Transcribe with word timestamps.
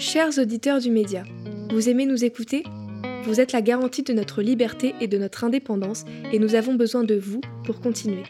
Chers 0.00 0.38
auditeurs 0.38 0.80
du 0.80 0.90
média, 0.90 1.24
vous 1.70 1.90
aimez 1.90 2.06
nous 2.06 2.24
écouter? 2.24 2.64
Vous 3.24 3.38
êtes 3.38 3.52
la 3.52 3.60
garantie 3.60 4.02
de 4.02 4.14
notre 4.14 4.40
liberté 4.40 4.94
et 4.98 5.08
de 5.08 5.18
notre 5.18 5.44
indépendance 5.44 6.06
et 6.32 6.38
nous 6.38 6.54
avons 6.54 6.72
besoin 6.72 7.04
de 7.04 7.16
vous 7.16 7.42
pour 7.64 7.82
continuer. 7.82 8.22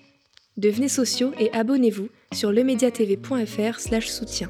Devenez 0.56 0.88
sociaux 0.88 1.32
et 1.38 1.48
abonnez-vous 1.52 2.08
sur 2.32 2.50
lemediatv.fr 2.50 3.78
soutien. 4.02 4.48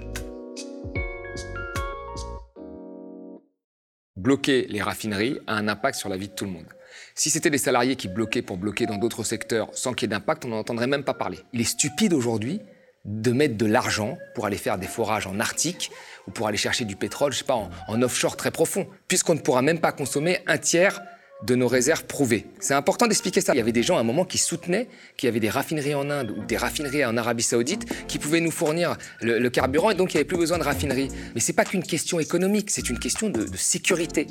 Bloquer 4.17 4.67
les 4.71 4.81
raffineries 4.81 5.40
a 5.47 5.56
un 5.56 5.69
impact 5.69 5.99
sur 5.99 6.08
la 6.08 6.17
vie 6.17 6.29
de 6.29 6.35
tout 6.35 6.47
le 6.47 6.53
monde. 6.53 6.69
Si 7.15 7.29
c'était 7.29 7.51
des 7.51 7.58
salariés 7.58 7.97
qui 7.97 8.08
bloquaient 8.08 8.40
pour 8.40 8.56
bloquer 8.56 8.87
dans 8.87 8.97
d'autres 8.97 9.24
secteurs 9.24 9.69
sans 9.74 9.92
qu'il 9.92 10.06
y 10.06 10.11
ait 10.11 10.17
d'impact, 10.17 10.47
on 10.47 10.49
n'en 10.49 10.61
entendrait 10.61 10.87
même 10.87 11.04
pas 11.04 11.13
parler. 11.13 11.38
Il 11.53 11.61
est 11.61 11.65
stupide 11.65 12.15
aujourd'hui 12.15 12.61
de 13.04 13.33
mettre 13.33 13.56
de 13.56 13.67
l'argent 13.67 14.19
pour 14.35 14.47
aller 14.47 14.56
faire 14.56 14.79
des 14.79 14.87
forages 14.87 15.27
en 15.27 15.40
Arctique 15.40 15.90
ou 16.30 16.33
pour 16.33 16.47
aller 16.47 16.56
chercher 16.56 16.84
du 16.84 16.95
pétrole, 16.95 17.33
je 17.33 17.38
sais 17.38 17.45
pas, 17.45 17.69
en, 17.88 18.02
offshore 18.02 18.37
très 18.37 18.52
profond, 18.52 18.86
puisqu'on 19.09 19.34
ne 19.34 19.41
pourra 19.41 19.62
même 19.62 19.80
pas 19.80 19.91
consommer 19.91 20.38
un 20.46 20.59
tiers 20.59 21.02
de 21.42 21.54
nos 21.54 21.66
réserves 21.66 22.04
prouvées. 22.04 22.46
C'est 22.60 22.74
important 22.74 23.06
d'expliquer 23.06 23.41
ça. 23.41 23.52
Il 23.54 23.56
y 23.56 23.60
avait 23.60 23.73
des 23.73 23.82
gens 23.82 23.96
à 23.96 24.00
un 24.00 24.04
moment 24.04 24.24
qui 24.24 24.38
soutenaient 24.38 24.88
qu'il 25.16 25.27
y 25.27 25.30
avait 25.30 25.40
des 25.40 25.48
raffineries 25.48 25.95
en 25.95 26.09
Inde 26.09 26.34
ou 26.37 26.45
des 26.45 26.56
raffineries 26.56 27.04
en 27.04 27.16
Arabie 27.16 27.42
Saoudite 27.42 28.06
qui 28.06 28.18
pouvaient 28.18 28.40
nous 28.40 28.51
fournir 28.51 28.96
le, 29.23 29.48
carburant 29.48 29.90
et 29.90 29.95
donc 29.95 30.12
il 30.12 30.18
n'y 30.18 30.20
avait 30.20 30.28
plus 30.28 30.37
besoin 30.37 30.59
de 30.59 30.64
raffineries. 30.64 31.09
Mais 31.34 31.40
c'est 31.40 31.54
pas 31.54 31.64
qu'une 31.64 31.82
question 31.82 32.20
économique, 32.20 32.70
c'est 32.70 32.90
une 32.90 32.98
question 32.98 33.30
de 33.30 33.48
sécurité. 33.56 34.26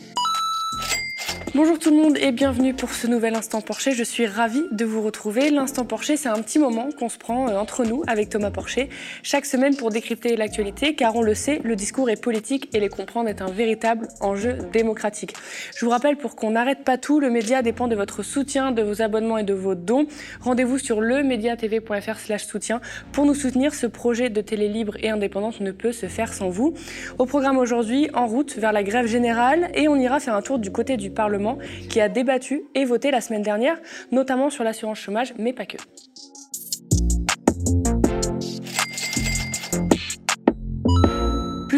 Bonjour 1.56 1.80
tout 1.80 1.90
le 1.90 1.96
monde 1.96 2.16
et 2.20 2.32
bienvenue 2.32 2.76
pour 2.76 2.92
ce 2.92 3.08
nouvel 3.08 3.34
Instant 3.34 3.62
Porcher. 3.62 3.94
Je 3.94 4.04
suis 4.04 4.28
ravie 4.28 4.66
de 4.72 4.86
vous 4.86 5.02
retrouver. 5.02 5.50
L'Instant 5.50 5.84
Porcher, 5.84 6.16
c'est 6.16 6.30
un 6.30 6.40
petit 6.44 6.60
moment 6.60 6.90
qu'on 6.92 7.10
se 7.10 7.18
prend 7.18 7.50
euh, 7.50 7.58
entre 7.58 7.86
nous 7.86 8.04
avec 8.06 8.30
Thomas 8.30 8.52
Porcher 8.52 8.90
chaque 9.24 9.48
semaine 9.48 9.76
pour 9.76 9.90
décrypter 9.90 10.36
l'actualité 10.36 10.94
car 10.94 11.16
on 11.16 11.24
le 11.24 11.34
sait, 11.34 11.60
le 11.64 11.76
discours 11.76 12.12
est 12.12 12.22
politique 12.22 12.70
et 12.76 12.80
les 12.80 12.88
comprendre 12.88 13.30
est 13.30 13.42
un 13.42 13.50
véritable 13.50 14.10
enjeu 14.22 14.60
démocratique. 14.72 15.34
Je 15.76 15.84
vous 15.86 15.90
rappelle 15.90 16.18
pour 16.18 16.36
qu'on 16.36 16.52
n'arrête 16.52 16.84
pas 16.84 17.00
tout, 17.00 17.20
le 17.20 17.32
média 17.32 17.64
dépend 17.64 17.88
de 17.88 17.96
votre 17.96 18.22
soutien, 18.22 18.72
de 18.72 18.84
vos 18.84 19.02
abonnements 19.02 19.40
et 19.40 19.44
de 19.44 19.56
vos 19.56 19.74
dons. 19.74 20.06
Rendez-vous 20.42 20.78
sur 20.78 21.02
lemediatv.fr 21.02 22.20
slash 22.20 22.46
soutien 22.46 22.80
pour 23.12 23.26
nous 23.26 23.34
soutenir. 23.34 23.74
Ce 23.74 23.88
projet 23.88 24.30
de 24.30 24.42
télé 24.42 24.68
libre 24.68 24.98
et 25.02 25.10
indépendante 25.10 25.62
ne 25.62 25.72
peut 25.72 25.94
se 25.94 26.06
faire 26.06 26.32
sans 26.32 26.50
vous. 26.50 26.76
Au 27.18 27.26
programme 27.26 27.58
aujourd'hui, 27.58 28.08
en 28.14 28.28
route 28.28 28.56
vers 28.56 28.72
la 28.72 28.84
grève 28.84 29.08
générale 29.08 29.72
et 29.74 29.88
on 29.88 29.96
ira 29.96 30.20
faire 30.20 30.36
un 30.36 30.44
tour 30.44 30.60
du 30.60 30.72
côté 30.72 30.96
du 30.96 31.10
Parlement 31.10 31.39
qui 31.90 32.02
a 32.02 32.10
débattu 32.10 32.64
et 32.76 32.86
voté 32.86 33.12
la 33.12 33.22
semaine 33.22 33.42
dernière, 33.42 33.80
notamment 34.12 34.50
sur 34.50 34.64
l'assurance 34.64 35.00
chômage, 35.00 35.34
mais 35.38 35.54
pas 35.54 35.66
que. 35.66 35.78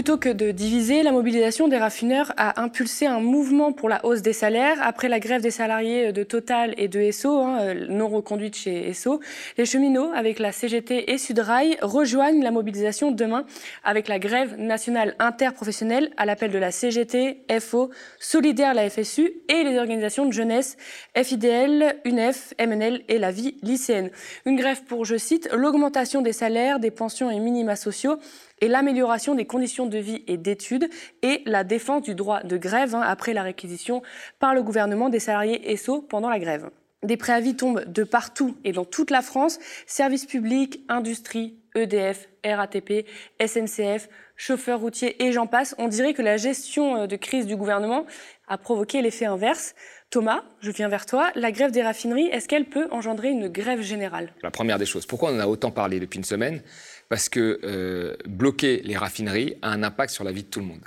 Plutôt 0.01 0.17
que 0.17 0.29
de 0.29 0.49
diviser, 0.49 1.03
la 1.03 1.11
mobilisation 1.11 1.67
des 1.67 1.77
raffineurs 1.77 2.33
a 2.35 2.59
impulsé 2.59 3.05
un 3.05 3.19
mouvement 3.19 3.71
pour 3.71 3.87
la 3.87 4.03
hausse 4.03 4.23
des 4.23 4.33
salaires. 4.33 4.79
Après 4.81 5.09
la 5.09 5.19
grève 5.19 5.43
des 5.43 5.51
salariés 5.51 6.11
de 6.11 6.23
Total 6.23 6.73
et 6.79 6.87
de 6.87 6.99
Esso, 6.99 7.37
hein, 7.37 7.59
euh, 7.61 7.85
non 7.87 8.07
reconduite 8.07 8.55
chez 8.55 8.89
Esso, 8.89 9.19
les 9.59 9.65
cheminots, 9.67 10.09
avec 10.15 10.39
la 10.39 10.51
CGT 10.51 11.11
et 11.11 11.19
Sudrail, 11.19 11.77
rejoignent 11.83 12.41
la 12.41 12.49
mobilisation 12.49 13.11
demain 13.11 13.45
avec 13.83 14.07
la 14.07 14.17
grève 14.17 14.57
nationale 14.57 15.15
interprofessionnelle 15.19 16.09
à 16.17 16.25
l'appel 16.25 16.49
de 16.49 16.57
la 16.57 16.71
CGT, 16.71 17.43
FO, 17.59 17.91
Solidaire, 18.19 18.73
la 18.73 18.89
FSU 18.89 19.31
et 19.49 19.63
les 19.63 19.77
organisations 19.77 20.25
de 20.25 20.33
jeunesse 20.33 20.77
FIDL, 21.15 21.97
UNEF, 22.05 22.55
MNL 22.59 23.03
et 23.07 23.19
la 23.19 23.29
vie 23.29 23.55
lycéenne. 23.61 24.09
Une 24.47 24.55
grève 24.55 24.81
pour, 24.85 25.05
je 25.05 25.17
cite, 25.17 25.47
l'augmentation 25.53 26.23
des 26.23 26.33
salaires, 26.33 26.79
des 26.79 26.89
pensions 26.89 27.29
et 27.29 27.39
minima 27.39 27.75
sociaux 27.75 28.17
et 28.61 28.67
l'amélioration 28.67 29.35
des 29.35 29.45
conditions 29.45 29.87
de 29.87 29.97
vie 29.97 30.23
et 30.27 30.37
d'études 30.37 30.89
et 31.23 31.41
la 31.45 31.63
défense 31.63 32.03
du 32.03 32.15
droit 32.15 32.43
de 32.43 32.57
grève 32.57 32.95
hein, 32.95 33.01
après 33.01 33.33
la 33.33 33.43
réquisition 33.43 34.01
par 34.39 34.53
le 34.53 34.63
gouvernement 34.63 35.09
des 35.09 35.19
salariés 35.19 35.71
ESSO 35.71 36.01
pendant 36.01 36.29
la 36.29 36.39
grève. 36.39 36.69
Des 37.03 37.17
préavis 37.17 37.55
tombent 37.55 37.83
de 37.85 38.03
partout 38.03 38.57
et 38.63 38.73
dans 38.73 38.85
toute 38.85 39.09
la 39.09 39.23
France, 39.23 39.57
services 39.87 40.27
publics, 40.27 40.83
industrie, 40.87 41.57
EDF, 41.73 42.29
RATP, 42.45 43.07
SNCF, 43.43 44.07
chauffeurs 44.35 44.79
routiers 44.79 45.23
et 45.23 45.31
j'en 45.31 45.47
passe. 45.47 45.73
On 45.79 45.87
dirait 45.87 46.13
que 46.13 46.21
la 46.21 46.37
gestion 46.37 46.97
euh, 46.97 47.07
de 47.07 47.15
crise 47.15 47.47
du 47.47 47.55
gouvernement 47.55 48.05
a 48.47 48.57
provoqué 48.59 49.01
l'effet 49.01 49.25
inverse. 49.25 49.73
Thomas, 50.11 50.43
je 50.59 50.71
viens 50.71 50.89
vers 50.89 51.05
toi. 51.05 51.31
La 51.35 51.51
grève 51.51 51.71
des 51.71 51.81
raffineries, 51.81 52.27
est-ce 52.27 52.47
qu'elle 52.47 52.65
peut 52.65 52.87
engendrer 52.91 53.29
une 53.29 53.47
grève 53.47 53.81
générale? 53.81 54.33
La 54.43 54.51
première 54.51 54.77
des 54.77 54.85
choses, 54.85 55.05
pourquoi 55.05 55.31
on 55.31 55.37
en 55.37 55.39
a 55.39 55.47
autant 55.47 55.71
parlé 55.71 55.99
depuis 55.99 56.17
une 56.17 56.25
semaine? 56.25 56.61
Parce 57.11 57.27
que 57.27 57.59
euh, 57.65 58.15
bloquer 58.25 58.81
les 58.85 58.95
raffineries 58.95 59.55
a 59.61 59.69
un 59.71 59.83
impact 59.83 60.13
sur 60.13 60.23
la 60.23 60.31
vie 60.31 60.43
de 60.43 60.47
tout 60.47 60.61
le 60.61 60.65
monde. 60.65 60.79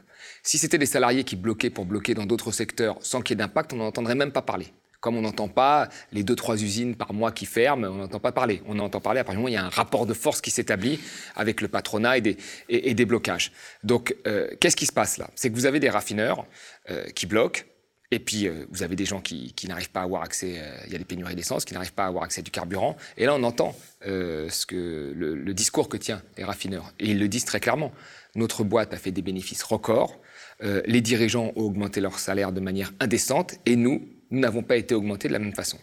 Si 0.43 0.57
c'était 0.57 0.79
des 0.79 0.87
salariés 0.87 1.23
qui 1.23 1.37
bloquaient 1.37 1.69
pour 1.69 1.85
bloquer 1.85 2.15
dans 2.15 2.25
d'autres 2.25 2.51
secteurs 2.51 2.97
sans 3.03 3.21
qu'il 3.21 3.35
y 3.35 3.37
ait 3.37 3.45
d'impact, 3.45 3.75
on 3.75 3.77
n'en 3.77 3.89
entendrait 3.89 4.15
même 4.15 4.33
pas 4.33 4.41
parler. 4.41 4.73
Comme 5.01 5.19
on 5.19 5.21
n'entend 5.21 5.49
pas 5.49 5.91
les 6.13 6.23
deux, 6.23 6.35
trois 6.35 6.63
usines 6.63 6.95
par 6.95 7.13
mois 7.13 7.31
qui 7.31 7.45
ferment, 7.45 7.89
on 7.89 7.97
n'entend 7.97 8.21
pas 8.21 8.33
parler. 8.33 8.63
On 8.67 8.79
entend 8.79 9.03
parler 9.03 9.21
à 9.21 9.25
partir 9.25 9.39
du 9.39 9.43
moment 9.43 9.49
où 9.49 9.51
il 9.51 9.61
y 9.61 9.63
a 9.63 9.67
un 9.67 9.69
rapport 9.69 10.07
de 10.07 10.15
force 10.15 10.41
qui 10.41 10.51
s'établit 10.51 10.99
avec 11.37 11.61
le 11.61 11.69
patronat 11.69 12.17
et 12.17 12.23
des, 12.23 12.39
et, 12.71 12.95
des 12.95 13.05
blocages. 13.05 13.53
Donc, 13.83 14.17
euh, 14.27 14.49
qu'est-ce 14.61 14.77
qui 14.77 14.87
se 14.87 14.95
passe 14.95 15.19
là? 15.19 15.29
C'est 15.35 15.51
que 15.51 15.55
vous 15.55 15.67
avez 15.67 15.79
des 15.79 15.91
raffineurs 15.91 16.47
euh, 16.89 17.05
qui 17.15 17.27
bloquent, 17.27 17.61
et 18.11 18.19
puis, 18.19 18.47
euh, 18.47 18.67
vous 18.71 18.83
avez 18.83 18.97
des 18.97 19.05
gens 19.05 19.21
qui, 19.21 19.53
n'arrivent 19.67 19.91
pas 19.91 20.01
à 20.01 20.05
avoir 20.05 20.23
accès, 20.23 20.59
euh, 20.59 20.77
il 20.87 20.93
y 20.93 20.95
a 20.95 20.99
des 20.99 21.05
pénuries 21.05 21.35
d'essence, 21.35 21.65
qui 21.65 21.75
n'arrivent 21.75 21.95
pas 21.95 22.05
à 22.05 22.09
avoir 22.09 22.25
accès 22.25 22.41
à 22.41 22.43
du 22.43 22.51
carburant. 22.51 22.97
Et 23.17 23.25
là, 23.27 23.35
on 23.35 23.43
entend 23.43 23.75
euh, 24.07 24.49
ce 24.51 24.67
que, 24.67 25.13
le, 25.17 25.55
discours 25.55 25.89
que 25.89 25.97
tient 25.97 26.23
les 26.37 26.45
raffineurs. 26.45 26.93
Et 27.01 27.11
ils 27.11 27.19
le 27.19 27.29
disent 27.29 27.45
très 27.45 27.61
clairement. 27.61 27.93
Notre 28.35 28.63
boîte 28.63 28.93
a 28.93 28.99
fait 28.99 29.11
des 29.11 29.23
bénéfices 29.23 29.63
records. 29.63 30.21
les 30.61 31.01
dirigeants 31.01 31.53
ont 31.57 31.63
augmenté 31.63 32.01
leur 32.01 32.19
salaire 32.19 32.53
de 32.53 32.61
manière 32.61 32.93
indécente. 33.01 33.57
Et 33.67 33.77
nous, 33.77 34.09
nous 34.31 34.41
n'avons 34.41 34.63
pas 34.63 34.77
été 34.77 34.95
augmentés 34.95 35.29
de 35.29 35.33
la 35.33 35.39
même 35.39 35.55
façon. 35.55 35.79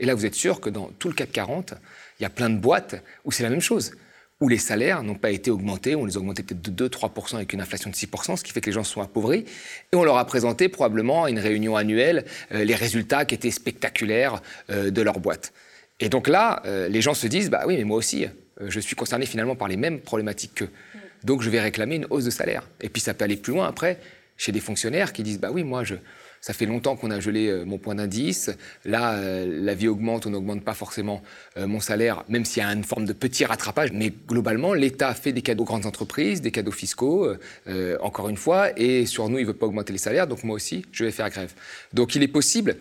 Et 0.00 0.06
là, 0.06 0.14
vous 0.14 0.26
êtes 0.26 0.34
sûr 0.34 0.60
que 0.60 0.70
dans 0.70 0.90
tout 0.98 1.08
le 1.08 1.14
CAC 1.14 1.32
40, 1.32 1.74
il 2.18 2.22
y 2.22 2.26
a 2.26 2.30
plein 2.30 2.50
de 2.50 2.58
boîtes 2.58 3.02
où 3.24 3.32
c'est 3.32 3.42
la 3.42 3.50
même 3.50 3.60
chose 3.60 3.92
où 4.40 4.48
les 4.48 4.58
salaires 4.58 5.02
n'ont 5.02 5.14
pas 5.14 5.30
été 5.30 5.50
augmentés, 5.50 5.94
on 5.94 6.04
les 6.04 6.16
a 6.16 6.18
augmentés 6.18 6.42
peut-être 6.42 6.62
de 6.62 6.88
2-3% 6.88 7.36
avec 7.36 7.52
une 7.52 7.60
inflation 7.60 7.90
de 7.90 7.94
6%, 7.94 8.36
ce 8.36 8.44
qui 8.44 8.52
fait 8.52 8.60
que 8.60 8.66
les 8.66 8.72
gens 8.72 8.84
sont 8.84 9.00
appauvris. 9.00 9.44
Et 9.92 9.96
on 9.96 10.04
leur 10.04 10.18
a 10.18 10.26
présenté 10.26 10.68
probablement 10.68 11.24
à 11.24 11.30
une 11.30 11.38
réunion 11.38 11.76
annuelle 11.76 12.24
euh, 12.52 12.64
les 12.64 12.74
résultats 12.74 13.24
qui 13.24 13.34
étaient 13.34 13.50
spectaculaires 13.50 14.42
euh, 14.70 14.90
de 14.90 15.02
leur 15.02 15.20
boîte. 15.20 15.52
Et 16.00 16.08
donc 16.08 16.26
là, 16.28 16.62
euh, 16.66 16.88
les 16.88 17.00
gens 17.00 17.14
se 17.14 17.26
disent, 17.26 17.48
bah 17.48 17.62
oui, 17.66 17.76
mais 17.76 17.84
moi 17.84 17.96
aussi, 17.96 18.26
je 18.60 18.80
suis 18.80 18.96
concerné 18.96 19.26
finalement 19.26 19.54
par 19.54 19.68
les 19.68 19.76
mêmes 19.76 20.00
problématiques 20.00 20.54
qu'eux. 20.54 20.70
Donc 21.22 21.42
je 21.42 21.48
vais 21.48 21.60
réclamer 21.60 21.96
une 21.96 22.06
hausse 22.10 22.24
de 22.24 22.30
salaire. 22.30 22.68
Et 22.80 22.88
puis 22.88 23.00
ça 23.00 23.14
peut 23.14 23.24
aller 23.24 23.36
plus 23.36 23.52
loin 23.52 23.66
après, 23.66 23.98
chez 24.36 24.52
des 24.52 24.60
fonctionnaires 24.60 25.12
qui 25.12 25.22
disent, 25.22 25.38
bah 25.38 25.50
oui, 25.52 25.62
moi 25.62 25.84
je, 25.84 25.94
ça 26.44 26.52
fait 26.52 26.66
longtemps 26.66 26.94
qu'on 26.94 27.10
a 27.10 27.20
gelé 27.20 27.48
euh, 27.48 27.64
mon 27.64 27.78
point 27.78 27.94
d'indice. 27.94 28.50
Là, 28.84 29.14
euh, 29.14 29.46
la 29.62 29.72
vie 29.72 29.88
augmente, 29.88 30.26
on 30.26 30.30
n'augmente 30.30 30.62
pas 30.62 30.74
forcément 30.74 31.22
euh, 31.56 31.66
mon 31.66 31.80
salaire, 31.80 32.22
même 32.28 32.44
s'il 32.44 32.62
y 32.62 32.66
a 32.66 32.68
une 32.68 32.84
forme 32.84 33.06
de 33.06 33.14
petit 33.14 33.46
rattrapage. 33.46 33.92
Mais 33.94 34.12
globalement, 34.28 34.74
l'État 34.74 35.14
fait 35.14 35.32
des 35.32 35.40
cadeaux 35.40 35.62
aux 35.62 35.66
grandes 35.66 35.86
entreprises, 35.86 36.42
des 36.42 36.50
cadeaux 36.50 36.70
fiscaux, 36.70 37.32
encore 38.00 38.28
une 38.28 38.36
fois, 38.36 38.78
et 38.78 39.06
sur 39.06 39.30
nous, 39.30 39.38
il 39.38 39.42
ne 39.42 39.46
veut 39.46 39.54
pas 39.54 39.64
augmenter 39.64 39.94
les 39.94 39.98
salaires, 39.98 40.26
donc 40.26 40.44
moi 40.44 40.56
aussi, 40.56 40.84
je 40.92 41.04
vais 41.04 41.12
faire 41.12 41.30
grève. 41.30 41.54
Donc 41.94 42.14
il 42.14 42.22
est 42.22 42.28
possible 42.28 42.76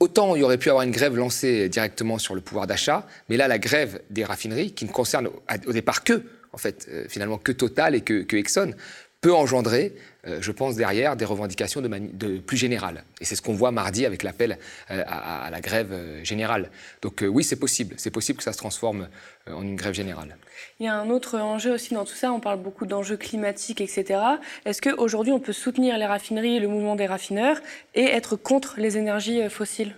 Autant 0.00 0.36
il 0.36 0.40
y 0.40 0.42
aurait 0.42 0.58
pu 0.58 0.68
avoir 0.68 0.84
une 0.84 0.90
grève 0.90 1.16
lancée 1.16 1.68
directement 1.68 2.18
sur 2.18 2.34
le 2.34 2.40
pouvoir 2.40 2.66
d'achat, 2.66 3.06
mais 3.28 3.36
là, 3.36 3.48
la 3.48 3.58
grève 3.58 4.02
des 4.10 4.24
raffineries, 4.24 4.72
qui 4.72 4.84
ne 4.84 4.90
concerne 4.90 5.28
au 5.66 5.72
départ 5.72 6.04
que, 6.04 6.22
en 6.52 6.58
fait, 6.58 6.88
finalement, 7.08 7.38
que 7.38 7.52
Total 7.52 7.94
et 7.94 8.02
que, 8.02 8.36
Exxon, 8.36 8.74
peut 9.20 9.34
engendrer, 9.34 9.94
je 10.40 10.52
pense, 10.52 10.76
derrière 10.76 11.16
des 11.16 11.24
revendications 11.24 11.80
de, 11.80 12.38
plus 12.38 12.56
générales. 12.56 13.04
Et 13.20 13.24
c'est 13.24 13.36
ce 13.36 13.42
qu'on 13.42 13.54
voit 13.54 13.70
mardi 13.70 14.06
avec 14.06 14.22
l'appel 14.22 14.58
euh, 14.90 15.02
à, 15.06 15.48
la 15.50 15.60
grève 15.60 15.90
euh, 15.92 16.24
générale. 16.24 16.70
Donc 17.02 17.24
oui, 17.28 17.44
c'est 17.44 17.56
possible. 17.56 17.94
C'est 17.98 18.10
possible 18.10 18.38
que 18.38 18.44
ça 18.44 18.52
se 18.52 18.58
transforme 18.58 19.08
en 19.54 19.62
une 19.62 19.76
grève 19.76 19.94
générale. 19.94 20.36
Il 20.80 20.86
y 20.86 20.88
a 20.88 20.94
un 20.94 21.10
autre 21.10 21.38
enjeu 21.38 21.72
aussi 21.72 21.94
dans 21.94 22.04
tout 22.04 22.14
ça. 22.14 22.32
On 22.32 22.40
parle 22.40 22.60
beaucoup 22.60 22.86
d'enjeux 22.86 23.16
climatiques, 23.16 23.80
etc. 23.80 24.20
Est-ce 24.64 24.80
qu'aujourd'hui, 24.82 25.32
on 25.32 25.40
peut 25.40 25.52
soutenir 25.52 25.98
les 25.98 26.06
raffineries 26.06 26.56
et 26.56 26.60
le 26.60 26.68
mouvement 26.68 26.96
des 26.96 27.06
raffineurs 27.06 27.58
et 27.94 28.04
être 28.04 28.36
contre 28.36 28.74
les 28.78 28.96
énergies 28.96 29.48
fossiles? 29.48 29.94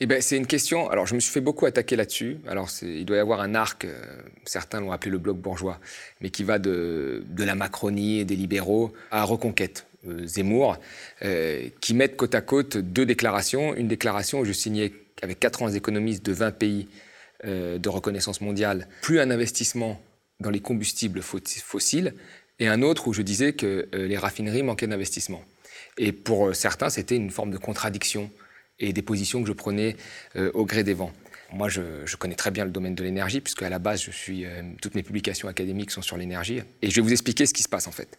Eh 0.00 0.06
ben, 0.06 0.20
c'est 0.20 0.36
une 0.36 0.46
question. 0.46 0.90
Alors, 0.90 1.06
je 1.06 1.14
me 1.14 1.20
suis 1.20 1.32
fait 1.32 1.40
beaucoup 1.40 1.66
attaquer 1.66 1.94
là-dessus. 1.94 2.38
Alors, 2.48 2.68
il 2.82 3.04
doit 3.04 3.16
y 3.16 3.20
avoir 3.20 3.40
un 3.40 3.54
arc, 3.54 3.84
euh, 3.84 4.02
certains 4.44 4.80
l'ont 4.80 4.90
appelé 4.90 5.12
le 5.12 5.18
bloc 5.18 5.36
bourgeois, 5.36 5.78
mais 6.20 6.30
qui 6.30 6.42
va 6.42 6.58
de, 6.58 7.22
de 7.28 7.44
la 7.44 7.54
Macronie 7.54 8.18
et 8.18 8.24
des 8.24 8.36
libéraux 8.36 8.92
à 9.10 9.22
Reconquête. 9.24 9.86
Euh, 10.06 10.26
Zemmour, 10.26 10.76
euh, 11.22 11.68
qui 11.80 11.94
mettent 11.94 12.16
côte 12.16 12.34
à 12.34 12.42
côte 12.42 12.76
deux 12.76 13.06
déclarations. 13.06 13.74
Une 13.74 13.88
déclaration 13.88 14.40
où 14.40 14.44
je 14.44 14.52
signais 14.52 14.92
avec 15.22 15.40
4 15.40 15.62
ans 15.62 15.68
économistes 15.68 16.26
de 16.26 16.32
20 16.32 16.50
pays 16.50 16.88
de 17.44 17.88
reconnaissance 17.88 18.40
mondiale, 18.40 18.88
plus 19.02 19.20
un 19.20 19.30
investissement 19.30 20.00
dans 20.40 20.50
les 20.50 20.60
combustibles 20.60 21.22
fossiles, 21.22 22.14
et 22.58 22.68
un 22.68 22.82
autre 22.82 23.08
où 23.08 23.12
je 23.12 23.22
disais 23.22 23.52
que 23.52 23.88
les 23.92 24.16
raffineries 24.16 24.62
manquaient 24.62 24.86
d'investissement. 24.86 25.42
Et 25.98 26.12
pour 26.12 26.54
certains, 26.54 26.90
c'était 26.90 27.16
une 27.16 27.30
forme 27.30 27.50
de 27.50 27.58
contradiction 27.58 28.30
et 28.78 28.92
des 28.92 29.02
positions 29.02 29.42
que 29.42 29.48
je 29.48 29.52
prenais 29.52 29.96
euh, 30.36 30.50
au 30.54 30.64
gré 30.64 30.84
des 30.84 30.94
vents. 30.94 31.12
Moi, 31.52 31.68
je, 31.68 32.16
connais 32.16 32.34
très 32.34 32.50
bien 32.50 32.64
le 32.64 32.70
domaine 32.70 32.94
de 32.94 33.04
l'énergie, 33.04 33.40
puisque 33.40 33.62
à 33.62 33.70
la 33.70 33.78
base, 33.78 34.02
je 34.02 34.10
suis, 34.10 34.44
euh, 34.44 34.62
toutes 34.82 34.94
mes 34.94 35.02
publications 35.02 35.46
académiques 35.46 35.90
sont 35.90 36.02
sur 36.02 36.16
l'énergie. 36.16 36.62
Et 36.82 36.90
je 36.90 36.96
vais 36.96 37.00
vous 37.02 37.12
expliquer 37.12 37.46
ce 37.46 37.54
qui 37.54 37.62
se 37.62 37.68
passe 37.68 37.86
en 37.86 37.92
fait. 37.92 38.18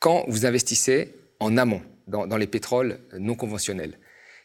quand 0.00 0.24
vous 0.28 0.44
investissez 0.44 1.14
en 1.40 1.56
amont 1.56 1.82
dans, 2.06 2.26
dans 2.26 2.36
les 2.36 2.46
pétroles 2.46 2.98
non 3.18 3.34
conventionnels, 3.34 3.98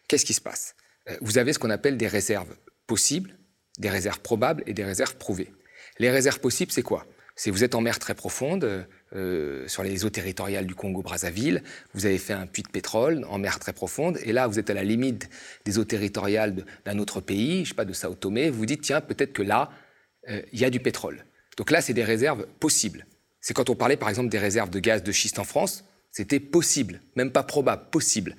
qu'est-ce 0.08 0.26
qui 0.26 0.34
se 0.34 0.42
passe? 0.42 0.76
Euh, 1.10 1.18
Vous 1.22 1.38
avez 1.38 1.52
ce 1.52 1.60
qu'on 1.60 1.70
appelle 1.70 1.98
des 1.98 2.08
réserves 2.08 2.56
possibles, 2.88 3.36
des 3.80 3.90
réserves 3.90 4.20
probables 4.20 4.64
et 4.68 4.74
des 4.74 4.84
réserves 4.84 5.16
prouvées. 5.16 5.52
Les 5.98 6.10
réserves 6.10 6.40
possibles, 6.40 6.72
c'est 6.72 6.84
quoi? 6.84 7.06
C'est 7.36 7.52
vous 7.52 7.64
êtes 7.64 7.76
en 7.76 7.82
mer 7.82 8.00
très 8.00 8.16
profonde, 8.16 8.86
euh, 9.16 9.68
sur 9.68 9.82
les 9.82 10.06
eaux 10.06 10.10
territoriales 10.10 10.66
du 10.66 10.76
Congo-Brazzaville, 10.76 11.64
vous 11.94 12.06
avez 12.06 12.18
fait 12.18 12.34
un 12.34 12.46
puits 12.46 12.64
de 12.64 12.70
pétrole 12.70 13.26
en 13.30 13.38
mer 13.40 13.60
très 13.60 13.74
profonde, 13.74 14.20
et 14.24 14.34
là, 14.34 14.46
vous 14.46 14.60
êtes 14.60 14.70
à 14.70 14.74
la 14.74 14.84
limite 14.84 15.30
des 15.66 15.80
eaux 15.80 15.86
territoriales 15.86 16.66
d'un 16.86 17.00
autre 17.00 17.22
pays, 17.22 17.64
je 17.64 17.70
sais 17.70 17.76
pas, 17.76 17.86
de 17.86 17.94
Sao 17.94 18.14
Tomé, 18.14 18.50
vous 18.50 18.66
dites, 18.66 18.82
tiens, 18.82 19.02
peut-être 19.02 19.34
que 19.34 19.42
là, 19.42 19.72
euh, 20.30 20.42
il 20.52 20.60
y 20.60 20.66
a 20.66 20.70
du 20.70 20.80
pétrole. 20.80 21.26
Donc 21.58 21.72
là, 21.72 21.82
c'est 21.82 21.94
des 21.94 22.04
réserves 22.04 22.46
possibles. 22.60 23.06
C'est 23.42 23.54
quand 23.54 23.70
on 23.70 23.76
parlait, 23.76 23.98
par 23.98 24.10
exemple, 24.10 24.30
des 24.30 24.38
réserves 24.38 24.70
de 24.70 24.80
gaz 24.80 25.02
de 25.02 25.12
schiste 25.12 25.40
en 25.40 25.44
France, 25.44 25.86
c'était 26.12 26.40
possible, 26.40 27.02
même 27.16 27.32
pas 27.32 27.44
probable, 27.44 27.90
possible. 27.90 28.36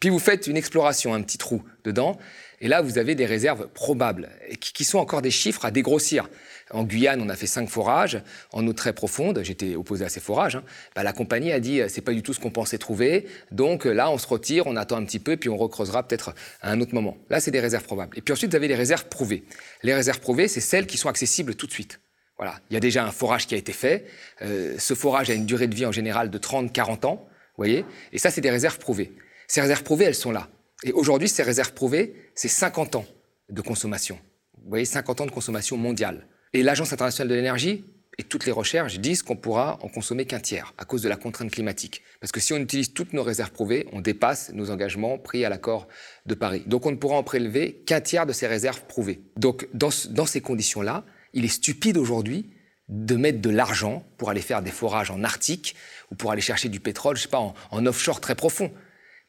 Puis 0.00 0.10
vous 0.10 0.18
faites 0.18 0.46
une 0.46 0.56
exploration, 0.56 1.14
un 1.14 1.22
petit 1.22 1.38
trou 1.38 1.62
dedans, 1.84 2.18
et 2.60 2.68
là, 2.68 2.82
vous 2.82 2.98
avez 2.98 3.14
des 3.14 3.26
réserves 3.26 3.68
probables, 3.68 4.28
qui 4.60 4.84
sont 4.84 4.98
encore 4.98 5.22
des 5.22 5.30
chiffres 5.30 5.64
à 5.64 5.70
dégrossir. 5.70 6.28
En 6.70 6.84
Guyane, 6.84 7.22
on 7.22 7.28
a 7.28 7.36
fait 7.36 7.46
cinq 7.46 7.68
forages 7.68 8.20
en 8.52 8.66
eau 8.66 8.72
très 8.72 8.92
profonde. 8.92 9.40
J'étais 9.42 9.74
opposé 9.74 10.04
à 10.04 10.08
ces 10.08 10.20
forages. 10.20 10.56
Hein. 10.56 10.64
Bah, 10.94 11.02
la 11.02 11.12
compagnie 11.12 11.52
a 11.52 11.60
dit 11.60 11.80
c'est 11.88 12.02
pas 12.02 12.12
du 12.12 12.22
tout 12.22 12.34
ce 12.34 12.40
qu'on 12.40 12.50
pensait 12.50 12.78
trouver. 12.78 13.26
Donc 13.52 13.84
là, 13.84 14.10
on 14.10 14.18
se 14.18 14.26
retire, 14.26 14.66
on 14.66 14.76
attend 14.76 14.96
un 14.96 15.04
petit 15.04 15.20
peu, 15.20 15.36
puis 15.36 15.48
on 15.48 15.56
recreusera 15.56 16.06
peut-être 16.06 16.34
à 16.60 16.70
un 16.72 16.80
autre 16.80 16.94
moment. 16.94 17.16
Là, 17.30 17.40
c'est 17.40 17.50
des 17.50 17.60
réserves 17.60 17.84
probables. 17.84 18.18
Et 18.18 18.22
puis 18.22 18.32
ensuite, 18.32 18.50
vous 18.50 18.56
avez 18.56 18.68
les 18.68 18.74
réserves 18.74 19.06
prouvées. 19.06 19.44
Les 19.82 19.94
réserves 19.94 20.20
prouvées, 20.20 20.48
c'est 20.48 20.60
celles 20.60 20.86
qui 20.86 20.98
sont 20.98 21.08
accessibles 21.08 21.54
tout 21.54 21.66
de 21.66 21.72
suite. 21.72 22.00
Voilà, 22.36 22.60
il 22.70 22.74
y 22.74 22.76
a 22.76 22.80
déjà 22.80 23.04
un 23.04 23.10
forage 23.10 23.46
qui 23.46 23.54
a 23.54 23.58
été 23.58 23.72
fait. 23.72 24.06
Euh, 24.42 24.76
ce 24.78 24.94
forage 24.94 25.28
a 25.30 25.34
une 25.34 25.46
durée 25.46 25.66
de 25.66 25.74
vie 25.74 25.86
en 25.86 25.92
général 25.92 26.30
de 26.30 26.38
30-40 26.38 27.06
ans, 27.06 27.28
voyez. 27.56 27.84
Et 28.12 28.18
ça, 28.18 28.30
c'est 28.30 28.40
des 28.40 28.50
réserves 28.50 28.78
prouvées. 28.78 29.12
Ces 29.48 29.60
réserves 29.60 29.82
prouvées, 29.82 30.04
elles 30.04 30.14
sont 30.14 30.30
là. 30.30 30.48
Et 30.84 30.92
aujourd'hui, 30.92 31.28
ces 31.28 31.42
réserves 31.42 31.72
prouvées, 31.72 32.14
c'est 32.34 32.48
50 32.48 32.96
ans 32.96 33.06
de 33.50 33.60
consommation. 33.62 34.18
Vous 34.62 34.68
voyez, 34.68 34.84
50 34.84 35.22
ans 35.22 35.26
de 35.26 35.30
consommation 35.30 35.76
mondiale. 35.76 36.26
Et 36.52 36.62
l'Agence 36.62 36.92
internationale 36.92 37.28
de 37.28 37.34
l'énergie 37.34 37.84
et 38.16 38.24
toutes 38.24 38.46
les 38.46 38.52
recherches 38.52 38.98
disent 38.98 39.22
qu'on 39.22 39.36
pourra 39.36 39.78
en 39.82 39.88
consommer 39.88 40.24
qu'un 40.24 40.40
tiers 40.40 40.74
à 40.78 40.84
cause 40.84 41.02
de 41.02 41.08
la 41.08 41.16
contrainte 41.16 41.50
climatique. 41.50 42.02
Parce 42.20 42.32
que 42.32 42.40
si 42.40 42.52
on 42.52 42.58
utilise 42.58 42.92
toutes 42.92 43.12
nos 43.12 43.22
réserves 43.22 43.52
prouvées, 43.52 43.86
on 43.92 44.00
dépasse 44.00 44.52
nos 44.52 44.70
engagements 44.70 45.18
pris 45.18 45.44
à 45.44 45.48
l'accord 45.48 45.88
de 46.26 46.34
Paris. 46.34 46.62
Donc 46.66 46.86
on 46.86 46.90
ne 46.90 46.96
pourra 46.96 47.16
en 47.16 47.22
prélever 47.22 47.82
qu'un 47.86 48.00
tiers 48.00 48.26
de 48.26 48.32
ces 48.32 48.46
réserves 48.46 48.82
prouvées. 48.86 49.20
Donc 49.36 49.68
dans, 49.72 49.90
ces 49.90 50.40
conditions-là, 50.40 51.04
il 51.32 51.44
est 51.44 51.48
stupide 51.48 51.96
aujourd'hui 51.96 52.50
de 52.88 53.16
mettre 53.16 53.40
de 53.40 53.50
l'argent 53.50 54.04
pour 54.16 54.30
aller 54.30 54.40
faire 54.40 54.62
des 54.62 54.70
forages 54.70 55.10
en 55.10 55.22
Arctique 55.22 55.76
ou 56.10 56.14
pour 56.14 56.32
aller 56.32 56.40
chercher 56.40 56.68
du 56.68 56.80
pétrole, 56.80 57.16
je 57.16 57.22
sais 57.22 57.28
pas, 57.28 57.54
en 57.70 57.86
offshore 57.86 58.20
très 58.20 58.34
profond, 58.34 58.72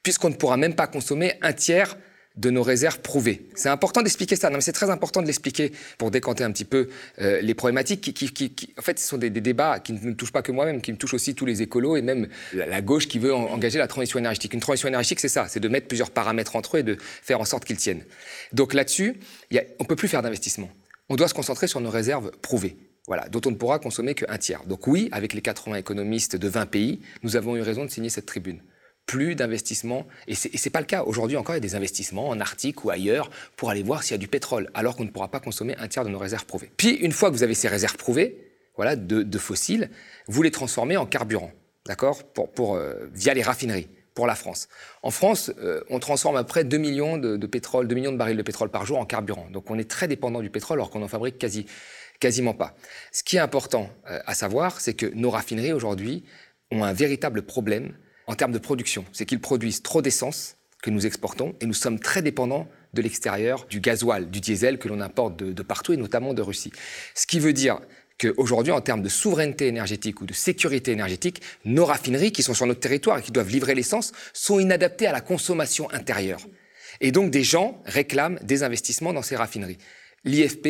puisqu'on 0.04 0.30
ne 0.30 0.36
pourra 0.36 0.58
même 0.58 0.76
pas 0.76 0.88
consommer 0.88 1.34
un 1.42 1.54
tiers 1.54 1.98
de 2.40 2.50
nos 2.50 2.64
réserves 2.64 3.00
prouvées. 3.00 3.50
C'est 3.56 3.70
important 3.70 4.02
d'expliquer 4.02 4.36
ça. 4.36 4.50
Non, 4.50 4.56
mais 4.56 4.62
c'est 4.62 4.72
très 4.72 4.90
important 4.90 5.22
de 5.22 5.28
l'expliquer 5.28 5.74
pour 5.98 6.10
décanter 6.10 6.44
un 6.44 6.52
petit 6.52 6.64
peu 6.64 6.88
euh, 7.20 7.42
les 7.42 7.54
problématiques 7.54 8.02
qui, 8.02 8.14
qui, 8.14 8.32
qui, 8.32 8.74
en 8.78 8.82
fait, 8.82 8.98
ce 8.98 9.08
sont 9.08 9.18
des, 9.18 9.30
débats 9.30 9.80
qui 9.80 9.94
ne 9.94 10.00
me 10.00 10.16
touchent 10.16 10.32
pas 10.32 10.42
que 10.42 10.52
moi-même, 10.52 10.82
qui 10.82 10.94
me 10.94 10.98
touchent 10.98 11.16
aussi 11.16 11.36
tous 11.36 11.46
les 11.46 11.62
écolos 11.62 11.98
et 11.98 12.02
même 12.02 12.30
la, 12.54 12.82
gauche 12.82 13.08
qui 13.08 13.20
veut 13.20 13.36
en, 13.36 13.44
engager 13.48 13.78
la 13.78 13.88
transition 13.88 14.20
énergétique. 14.20 14.54
Une 14.54 14.62
transition 14.62 14.88
énergétique, 14.88 15.20
c'est 15.20 15.28
ça, 15.28 15.48
c'est 15.50 15.60
de 15.60 15.68
mettre 15.68 15.88
plusieurs 15.88 16.12
paramètres 16.12 16.56
entre 16.56 16.78
eux 16.78 16.80
et 16.80 16.84
de 16.84 16.98
faire 17.00 17.42
en 17.42 17.46
sorte 17.46 17.66
qu'ils 17.66 17.78
tiennent. 17.78 18.06
Donc 18.54 18.74
là-dessus, 18.74 19.20
on 19.80 19.84
peut 19.84 19.98
plus 19.98 20.08
faire 20.08 20.22
d'investissement. 20.22 20.70
On 21.10 21.16
doit 21.16 21.28
se 21.28 21.34
concentrer 21.34 21.68
sur 21.68 21.82
nos 21.82 21.90
réserves 21.90 22.32
prouvées. 22.42 22.78
Voilà, 23.08 23.28
dont 23.28 23.42
on 23.48 23.52
ne 23.52 23.56
pourra 23.56 23.80
consommer 23.80 24.14
qu'un 24.14 24.38
tiers. 24.38 24.64
Donc 24.66 24.86
oui, 24.86 25.10
avec 25.12 25.34
les 25.34 25.42
80 25.42 25.78
économistes 25.78 26.36
de 26.36 26.48
20 26.48 26.68
pays, 26.68 27.02
nous 27.24 27.36
avons 27.36 27.56
eu 27.56 27.62
raison 27.62 27.84
de 27.84 27.90
signer 27.90 28.10
cette 28.10 28.28
tribune 28.28 28.62
plus 29.10 29.34
d'investissements. 29.34 30.06
Et 30.28 30.36
ce 30.36 30.48
n'est 30.48 30.72
pas 30.72 30.82
le 30.82 30.86
cas. 30.86 31.02
Aujourd'hui 31.02 31.36
encore, 31.36 31.56
il 31.56 31.58
y 31.58 31.66
a 31.66 31.68
des 31.68 31.74
investissements 31.74 32.30
en 32.30 32.40
Arctique 32.40 32.86
ou 32.86 32.92
ailleurs 32.92 33.32
pour 33.56 33.72
aller 33.72 33.82
voir 33.82 34.04
s'il 34.04 34.12
y 34.12 34.16
a 34.16 34.20
du 34.20 34.28
pétrole, 34.28 34.70
alors 34.76 34.96
qu'on 34.96 35.04
ne 35.04 35.10
pourra 35.10 35.30
pas 35.30 35.40
consommer 35.40 35.76
un 35.80 35.88
tiers 35.88 36.06
de 36.06 36.10
nos 36.10 36.20
réserves 36.20 36.46
prouvées. 36.46 36.72
Puis, 36.78 36.92
une 36.92 37.12
fois 37.12 37.32
que 37.32 37.36
vous 37.36 37.42
avez 37.42 37.56
ces 37.56 37.68
réserves 37.68 37.98
prouvées, 37.98 38.38
voilà, 38.76 38.96
de, 38.96 39.38
fossiles, 39.40 39.90
vous 40.28 40.44
les 40.44 40.52
transformez 40.52 40.96
en 40.96 41.08
carburant, 41.08 41.52
d'accord, 41.88 42.24
pour, 42.24 42.52
pour 42.52 42.76
euh, 42.76 43.10
via 43.12 43.34
les 43.34 43.42
raffineries 43.42 43.88
pour 44.14 44.28
la 44.28 44.36
France. 44.36 44.68
En 45.02 45.10
France, 45.10 45.52
euh, 45.58 45.82
on 45.90 45.98
transforme 45.98 46.38
à 46.38 46.44
près 46.44 46.64
2 46.64 46.78
millions 46.78 47.18
de, 47.18 47.36
de, 47.36 47.48
pétrole, 47.48 47.88
2 47.88 47.96
millions 47.96 48.12
de 48.12 48.18
barils 48.18 48.38
de 48.38 48.44
pétrole 48.44 48.70
par 48.70 48.86
jour 48.86 49.00
en 49.00 49.06
carburant. 49.06 49.48
Donc 49.50 49.72
on 49.72 49.80
est 49.80 49.90
très 49.90 50.08
dépendant 50.08 50.42
du 50.42 50.52
pétrole 50.52 50.78
alors 50.78 50.92
qu'on 50.92 51.02
en 51.02 51.08
fabrique 51.08 51.40
quasi, 51.40 51.66
quasiment 52.20 52.54
pas. 52.54 52.76
Ce 53.12 53.24
qui 53.24 53.38
est 53.38 53.40
important 53.40 53.90
euh, 54.08 54.20
à 54.28 54.36
savoir, 54.36 54.80
c'est 54.82 54.94
que 54.94 55.08
nos 55.16 55.32
raffineries 55.32 55.74
aujourd'hui 55.74 56.26
ont 56.70 56.84
un 56.84 56.94
véritable 56.94 57.42
problème 57.42 57.94
en 58.30 58.36
termes 58.36 58.52
de 58.52 58.60
production. 58.60 59.04
C'est 59.12 59.26
qu'ils 59.26 59.42
produisent 59.42 59.82
trop 59.82 60.04
d'essence 60.04 60.56
que 60.84 60.92
nous 60.92 61.06
exportons 61.08 61.56
et 61.60 61.66
nous 61.66 61.74
sommes 61.74 62.00
très 62.00 62.22
dépendants 62.22 62.70
de 62.94 63.02
l'extérieur, 63.02 63.66
du 63.66 63.82
gasoil, 63.82 64.30
du 64.30 64.40
diesel 64.40 64.78
que 64.78 64.88
l'on 64.88 65.02
importe 65.02 65.36
de, 65.38 65.52
de, 65.52 65.64
partout 65.64 65.94
et 65.94 65.98
notamment 65.98 66.36
de 66.36 66.42
Russie. 66.44 66.72
Ce 67.16 67.26
qui 67.26 67.40
veut 67.40 67.54
dire 67.54 67.80
qu'aujourd'hui, 68.20 68.72
en 68.72 68.82
termes 68.82 69.02
de 69.02 69.10
souveraineté 69.10 69.68
énergétique 69.68 70.22
ou 70.22 70.28
de 70.28 70.34
sécurité 70.34 70.92
énergétique, 70.92 71.42
nos 71.66 71.86
raffineries 71.86 72.32
qui 72.32 72.44
sont 72.44 72.54
sur 72.54 72.68
notre 72.68 72.80
territoire 72.80 73.18
et 73.18 73.24
qui 73.24 73.32
doivent 73.32 73.50
livrer 73.50 73.74
l'essence 73.74 74.12
sont 74.34 74.60
inadaptées 74.60 75.08
à 75.08 75.12
la 75.12 75.22
consommation 75.22 75.92
intérieure. 75.92 76.42
Et 77.02 77.12
donc 77.12 77.32
des 77.32 77.44
gens 77.44 77.82
réclament 77.86 78.40
des 78.44 78.62
investissements 78.62 79.14
dans 79.14 79.24
ces 79.24 79.38
raffineries. 79.38 79.80
L'IFP, 80.24 80.68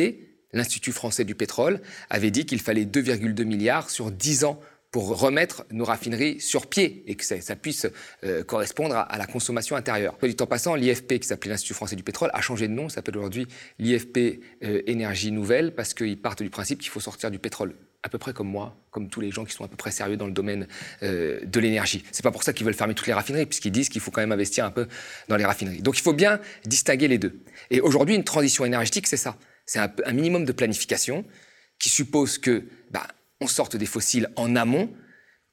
l'Institut 0.54 0.92
français 0.92 1.24
du 1.24 1.34
pétrole, 1.34 1.82
avait 2.08 2.30
dit 2.30 2.46
qu'il 2.46 2.60
fallait 2.60 2.86
2,2 2.86 3.44
milliards 3.44 3.90
sur 3.90 4.10
10 4.10 4.44
ans 4.44 4.60
pour 4.90 5.20
remettre 5.20 5.64
nos 5.70 5.84
raffineries 5.84 6.40
sur 6.40 6.66
pied 6.66 7.04
et 7.06 7.14
que 7.14 7.24
ça, 7.24 7.56
puisse 7.56 7.86
euh, 8.24 8.42
correspondre 8.42 8.96
à, 8.96 9.18
la 9.18 9.26
consommation 9.26 9.76
intérieure. 9.76 10.16
Du 10.22 10.34
temps 10.34 10.46
passant, 10.46 10.74
l'IFP, 10.74 11.18
qui 11.20 11.28
s'appelait 11.28 11.50
l'Institut 11.50 11.74
français 11.74 11.96
du 11.96 12.02
pétrole, 12.02 12.30
a 12.32 12.40
changé 12.40 12.66
de 12.66 12.72
nom, 12.72 12.88
s'appelle 12.88 13.16
aujourd'hui 13.16 13.46
l'IFP 13.78 14.40
euh, 14.64 14.82
Énergie 14.86 15.30
Nouvelle, 15.30 15.74
parce 15.74 15.94
qu'ils 15.94 16.20
partent 16.20 16.42
du 16.42 16.50
principe 16.50 16.80
qu'il 16.80 16.90
faut 16.90 17.00
sortir 17.00 17.30
du 17.30 17.38
pétrole 17.38 17.74
à 18.02 18.08
peu 18.08 18.18
près 18.18 18.32
comme 18.32 18.48
moi, 18.48 18.76
comme 18.90 19.08
tous 19.08 19.20
les 19.20 19.30
gens 19.30 19.44
qui 19.44 19.52
sont 19.52 19.62
à 19.62 19.68
peu 19.68 19.76
près 19.76 19.90
sérieux 19.90 20.16
dans 20.16 20.26
le 20.26 20.32
domaine 20.32 20.66
euh, 21.02 21.38
de 21.44 21.60
l'énergie. 21.60 22.02
C'est 22.12 22.22
pas 22.22 22.30
pour 22.30 22.42
ça 22.42 22.52
qu'ils 22.52 22.64
veulent 22.64 22.74
fermer 22.74 22.94
toutes 22.94 23.06
les 23.06 23.12
raffineries, 23.12 23.46
puisqu'ils 23.46 23.72
disent 23.72 23.90
qu'il 23.90 24.00
faut 24.00 24.10
quand 24.10 24.22
même 24.22 24.32
investir 24.32 24.64
un 24.64 24.70
peu 24.70 24.88
dans 25.28 25.36
les 25.36 25.44
raffineries. 25.44 25.82
Donc 25.82 25.98
il 25.98 26.02
faut 26.02 26.14
bien 26.14 26.40
distinguer 26.64 27.08
les 27.08 27.18
deux. 27.18 27.40
Et 27.70 27.80
aujourd'hui, 27.80 28.14
une 28.16 28.24
transition 28.24 28.64
énergétique, 28.64 29.06
c'est 29.06 29.18
ça. 29.18 29.36
C'est 29.66 29.78
un, 29.78 29.92
un, 30.04 30.12
minimum 30.12 30.44
de 30.44 30.52
planification 30.52 31.24
qui 31.78 31.90
suppose 31.90 32.38
que 32.38 32.64
bah, 32.90 33.06
on 33.40 33.46
sorte 33.46 33.76
des 33.76 33.86
fossiles 33.86 34.28
en 34.36 34.56
amont, 34.56 34.90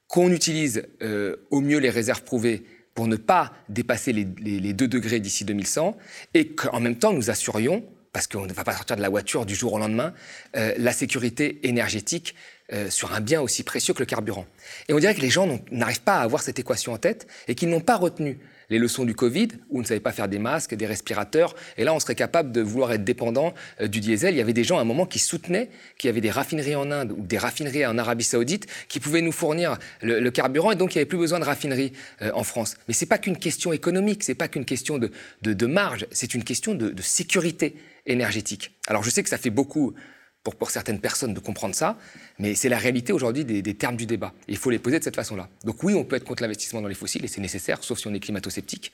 qu'on 0.07 0.31
utilise 0.31 0.83
euh, 1.01 1.35
au 1.51 1.61
mieux 1.61 1.79
les 1.79 1.89
réserves 1.89 2.23
prouvées 2.23 2.63
pour 2.93 3.07
ne 3.07 3.15
pas 3.15 3.53
dépasser 3.69 4.13
les, 4.13 4.27
les, 4.39 4.59
les 4.59 4.73
2 4.73 4.87
degrés 4.87 5.19
d'ici 5.19 5.45
2100, 5.45 5.97
et 6.33 6.47
qu'en 6.49 6.79
même 6.79 6.97
temps 6.97 7.13
nous 7.13 7.29
assurions, 7.29 7.83
parce 8.13 8.25
qu'on 8.25 8.45
ne 8.45 8.53
va 8.53 8.63
pas 8.63 8.73
sortir 8.73 8.95
de 8.95 9.01
la 9.01 9.09
voiture 9.09 9.45
du 9.45 9.53
jour 9.53 9.73
au 9.73 9.77
lendemain, 9.77 10.13
euh, 10.55 10.73
la 10.77 10.91
sécurité 10.91 11.59
énergétique 11.67 12.33
euh, 12.73 12.89
sur 12.89 13.13
un 13.13 13.21
bien 13.21 13.41
aussi 13.41 13.63
précieux 13.63 13.93
que 13.93 13.99
le 13.99 14.05
carburant. 14.05 14.47
Et 14.87 14.93
on 14.93 14.99
dirait 14.99 15.13
que 15.13 15.21
les 15.21 15.29
gens 15.29 15.47
n'arrivent 15.71 16.01
pas 16.01 16.17
à 16.17 16.21
avoir 16.23 16.41
cette 16.41 16.57
équation 16.57 16.93
en 16.93 16.97
tête 16.97 17.27
et 17.47 17.53
qu'ils 17.53 17.69
n'ont 17.69 17.81
pas 17.81 17.95
retenu 17.95 18.39
les 18.69 18.79
leçons 18.79 19.05
du 19.05 19.15
Covid, 19.15 19.49
où 19.69 19.77
on 19.77 19.81
ne 19.81 19.85
savait 19.85 19.99
pas 19.99 20.11
faire 20.11 20.27
des 20.27 20.39
masques, 20.39 20.75
des 20.75 20.85
respirateurs, 20.85 21.55
et 21.77 21.83
là 21.83 21.93
on 21.93 21.99
serait 21.99 22.15
capable 22.15 22.51
de 22.51 22.61
vouloir 22.61 22.91
être 22.91 23.03
dépendant 23.03 23.53
euh, 23.81 23.87
du 23.87 23.99
diesel. 23.99 24.33
Il 24.33 24.37
y 24.37 24.41
avait 24.41 24.53
des 24.53 24.63
gens 24.63 24.77
à 24.77 24.81
un 24.81 24.85
moment 24.85 25.05
qui 25.05 25.19
soutenaient 25.19 25.69
qu'il 25.97 26.07
y 26.07 26.11
avait 26.11 26.21
des 26.21 26.31
raffineries 26.31 26.75
en 26.75 26.91
Inde 26.91 27.13
ou 27.17 27.25
des 27.25 27.37
raffineries 27.37 27.85
en 27.85 27.97
Arabie 27.97 28.23
Saoudite 28.23 28.67
qui 28.87 28.99
pouvaient 28.99 29.21
nous 29.21 29.31
fournir 29.31 29.77
le, 30.01 30.29
carburant, 30.29 30.71
et 30.71 30.75
donc 30.75 30.93
il 30.93 30.97
n'y 30.97 31.01
avait 31.01 31.09
plus 31.09 31.17
besoin 31.17 31.39
de 31.39 31.45
raffineries 31.45 31.93
euh, 32.21 32.31
en 32.33 32.43
France. 32.43 32.75
Mais 32.87 32.93
c'est 32.93 33.05
pas 33.05 33.17
qu'une 33.17 33.37
question 33.37 33.73
économique, 33.73 34.23
c'est 34.23 34.35
pas 34.35 34.47
qu'une 34.47 34.65
question 34.65 34.97
de, 34.97 35.11
de, 35.41 35.53
de 35.53 35.65
marge, 35.65 36.05
c'est 36.11 36.33
une 36.33 36.43
question 36.43 36.75
de, 36.75 36.89
de 36.89 37.01
sécurité 37.01 37.75
énergétique. 38.05 38.71
Alors 38.87 39.03
je 39.03 39.09
sais 39.09 39.23
que 39.23 39.29
ça 39.29 39.37
fait 39.37 39.49
beaucoup 39.49 39.93
pour, 40.47 40.55
pour 40.55 40.71
certaines 40.71 41.01
personnes 41.01 41.33
de 41.33 41.41
comprendre 41.41 41.75
ça, 41.75 41.97
mais 42.39 42.55
c'est 42.55 42.69
la 42.69 42.77
réalité 42.77 43.11
aujourd'hui 43.11 43.43
des, 43.43 43.73
termes 43.73 43.97
du 43.97 44.05
débat. 44.05 44.33
Il 44.47 44.55
faut 44.55 44.69
les 44.69 44.79
poser 44.79 44.97
de 44.97 45.03
cette 45.03 45.17
façon-là. 45.17 45.49
Donc 45.65 45.83
oui, 45.83 45.93
on 45.93 46.05
peut 46.05 46.15
être 46.15 46.23
contre 46.23 46.41
l'investissement 46.41 46.81
dans 46.81 46.87
les 46.87 46.95
fossiles, 46.95 47.25
et 47.25 47.27
c'est 47.27 47.41
nécessaire, 47.41 47.83
sauf 47.83 47.99
si 47.99 48.07
on 48.07 48.13
est 48.13 48.19
climato-sceptique. 48.21 48.93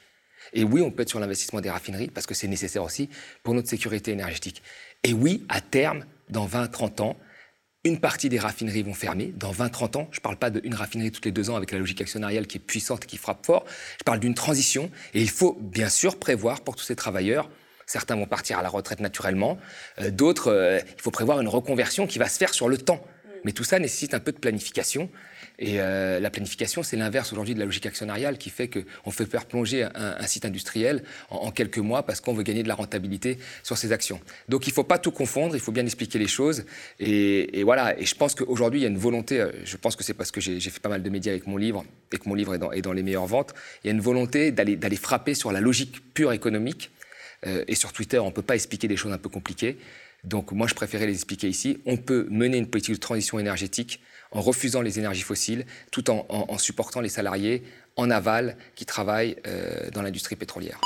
Et 0.53 0.63
oui, 0.63 0.81
on 0.81 0.89
peut 0.89 1.03
être 1.03 1.09
sur 1.09 1.19
l'investissement 1.19 1.61
des 1.61 1.69
raffineries, 1.69 2.07
parce 2.07 2.25
que 2.25 2.33
c'est 2.33 2.47
nécessaire 2.47 2.83
aussi 2.83 3.07
pour 3.43 3.53
notre 3.53 3.69
sécurité 3.69 4.09
énergétique. 4.09 4.63
Et 5.03 5.13
oui, 5.13 5.45
à 5.47 5.61
terme, 5.61 6.05
dans 6.27 6.47
20-30 6.47 7.03
ans, 7.03 7.17
une 7.83 7.99
partie 7.99 8.29
des 8.29 8.39
raffineries 8.39 8.81
vont 8.81 8.95
fermer. 8.95 9.31
Dans 9.37 9.51
20-30 9.51 9.97
ans, 9.97 10.07
je 10.09 10.21
ne 10.21 10.23
parle 10.23 10.37
pas 10.37 10.49
d'une 10.49 10.73
raffinerie 10.73 11.11
toutes 11.11 11.25
les 11.25 11.31
deux 11.31 11.51
ans 11.51 11.55
avec 11.55 11.71
la 11.71 11.77
logique 11.77 12.01
actionnariale 12.01 12.47
qui 12.47 12.57
est 12.57 12.61
puissante 12.61 13.03
et 13.03 13.07
qui 13.07 13.17
frappe 13.17 13.45
fort. 13.45 13.63
Je 13.99 14.03
parle 14.03 14.19
d'une 14.19 14.33
transition. 14.33 14.89
Et 15.13 15.21
il 15.21 15.29
faut 15.29 15.55
bien 15.61 15.89
sûr 15.89 16.17
prévoir 16.17 16.61
pour 16.61 16.75
tous 16.75 16.85
ces 16.85 16.95
travailleurs 16.95 17.47
Certains 17.85 18.15
vont 18.15 18.25
partir 18.25 18.59
à 18.59 18.63
la 18.63 18.69
retraite 18.69 18.99
naturellement, 18.99 19.57
euh, 19.99 20.11
d'autres, 20.11 20.51
euh, 20.51 20.79
il 20.97 21.01
faut 21.01 21.11
prévoir 21.11 21.39
une 21.41 21.47
reconversion 21.47 22.07
qui 22.07 22.19
va 22.19 22.27
se 22.27 22.37
faire 22.37 22.53
sur 22.53 22.69
le 22.69 22.77
temps. 22.77 23.05
Mais 23.45 23.51
tout 23.51 23.65
ça 23.65 23.77
nécessite 23.77 24.13
un 24.13 24.21
peu 24.21 24.31
de 24.31 24.37
planification. 24.37 25.09
Et 25.59 25.81
euh, 25.81 26.21
la 26.21 26.29
planification, 26.29 26.81
c'est 26.81 26.95
l'inverse 26.95 27.33
aujourd'hui 27.33 27.53
de 27.53 27.59
la 27.59 27.65
logique 27.65 27.85
actionnariale 27.85 28.37
qui 28.37 28.49
fait 28.49 28.69
qu'on 28.69 29.11
fait 29.11 29.25
faire 29.25 29.45
plonger 29.45 29.83
un, 29.83 30.25
site 30.27 30.45
industriel 30.45 31.03
en, 31.29 31.51
quelques 31.51 31.77
mois 31.77 32.03
parce 32.03 32.21
qu'on 32.21 32.33
veut 32.33 32.43
gagner 32.43 32.63
de 32.63 32.69
la 32.69 32.73
rentabilité 32.73 33.37
sur 33.61 33.77
ses 33.77 33.91
actions. 33.91 34.21
Donc 34.47 34.65
il 34.65 34.69
ne 34.69 34.75
faut 34.75 34.85
pas 34.85 34.97
tout 34.97 35.11
confondre, 35.11 35.55
il 35.55 35.59
faut 35.59 35.73
bien 35.73 35.83
expliquer 35.83 36.19
les 36.19 36.27
choses. 36.27 36.63
Et, 36.99 37.63
voilà, 37.63 37.99
et 37.99 38.05
je 38.05 38.15
pense 38.15 38.33
qu'aujourd'hui, 38.33 38.79
il 38.79 38.83
y 38.83 38.87
a 38.87 38.89
une 38.89 38.97
volonté, 38.97 39.45
je 39.65 39.75
pense 39.75 39.97
que 39.97 40.05
c'est 40.05 40.13
parce 40.13 40.31
que 40.31 40.39
j'ai 40.39 40.59
fait 40.61 40.79
pas 40.79 40.89
mal 40.89 41.03
de 41.03 41.09
médias 41.09 41.33
avec 41.33 41.45
mon 41.45 41.57
livre 41.57 41.83
et 42.13 42.17
que 42.17 42.29
mon 42.29 42.35
livre 42.35 42.55
est 42.55 42.59
dans, 42.59 42.71
est 42.71 42.81
dans 42.81 42.93
les 42.93 43.03
meilleures 43.03 43.27
ventes, 43.27 43.53
il 43.83 43.87
y 43.87 43.89
a 43.89 43.93
une 43.93 44.01
volonté 44.01 44.51
d'aller 44.51 44.95
frapper 44.95 45.33
sur 45.33 45.51
la 45.51 45.59
logique 45.59 46.13
pure 46.13 46.31
économique. 46.31 46.91
Euh, 47.45 47.63
et 47.67 47.75
sur 47.75 47.93
Twitter, 47.93 48.19
on 48.19 48.27
ne 48.27 48.31
peut 48.31 48.41
pas 48.41 48.55
expliquer 48.55 48.87
des 48.87 48.97
choses 48.97 49.11
un 49.11 49.17
peu 49.17 49.29
compliquées. 49.29 49.77
Donc 50.23 50.51
moi, 50.51 50.67
je 50.67 50.73
préférais 50.73 51.05
les 51.05 51.13
expliquer 51.13 51.49
ici. 51.49 51.79
On 51.85 51.97
peut 51.97 52.27
mener 52.29 52.57
une 52.57 52.67
politique 52.67 52.95
de 52.95 52.99
transition 52.99 53.39
énergétique 53.39 54.01
en 54.31 54.41
refusant 54.41 54.81
les 54.81 54.97
énergies 54.97 55.21
fossiles, 55.21 55.65
tout 55.91 56.09
en, 56.09 56.57
supportant 56.57 57.01
les 57.01 57.09
salariés 57.09 57.63
en 57.97 58.09
aval 58.09 58.57
qui 58.75 58.85
travaillent 58.85 59.35
euh, 59.45 59.91
dans 59.91 60.01
l'industrie 60.01 60.35
pétrolière. 60.35 60.79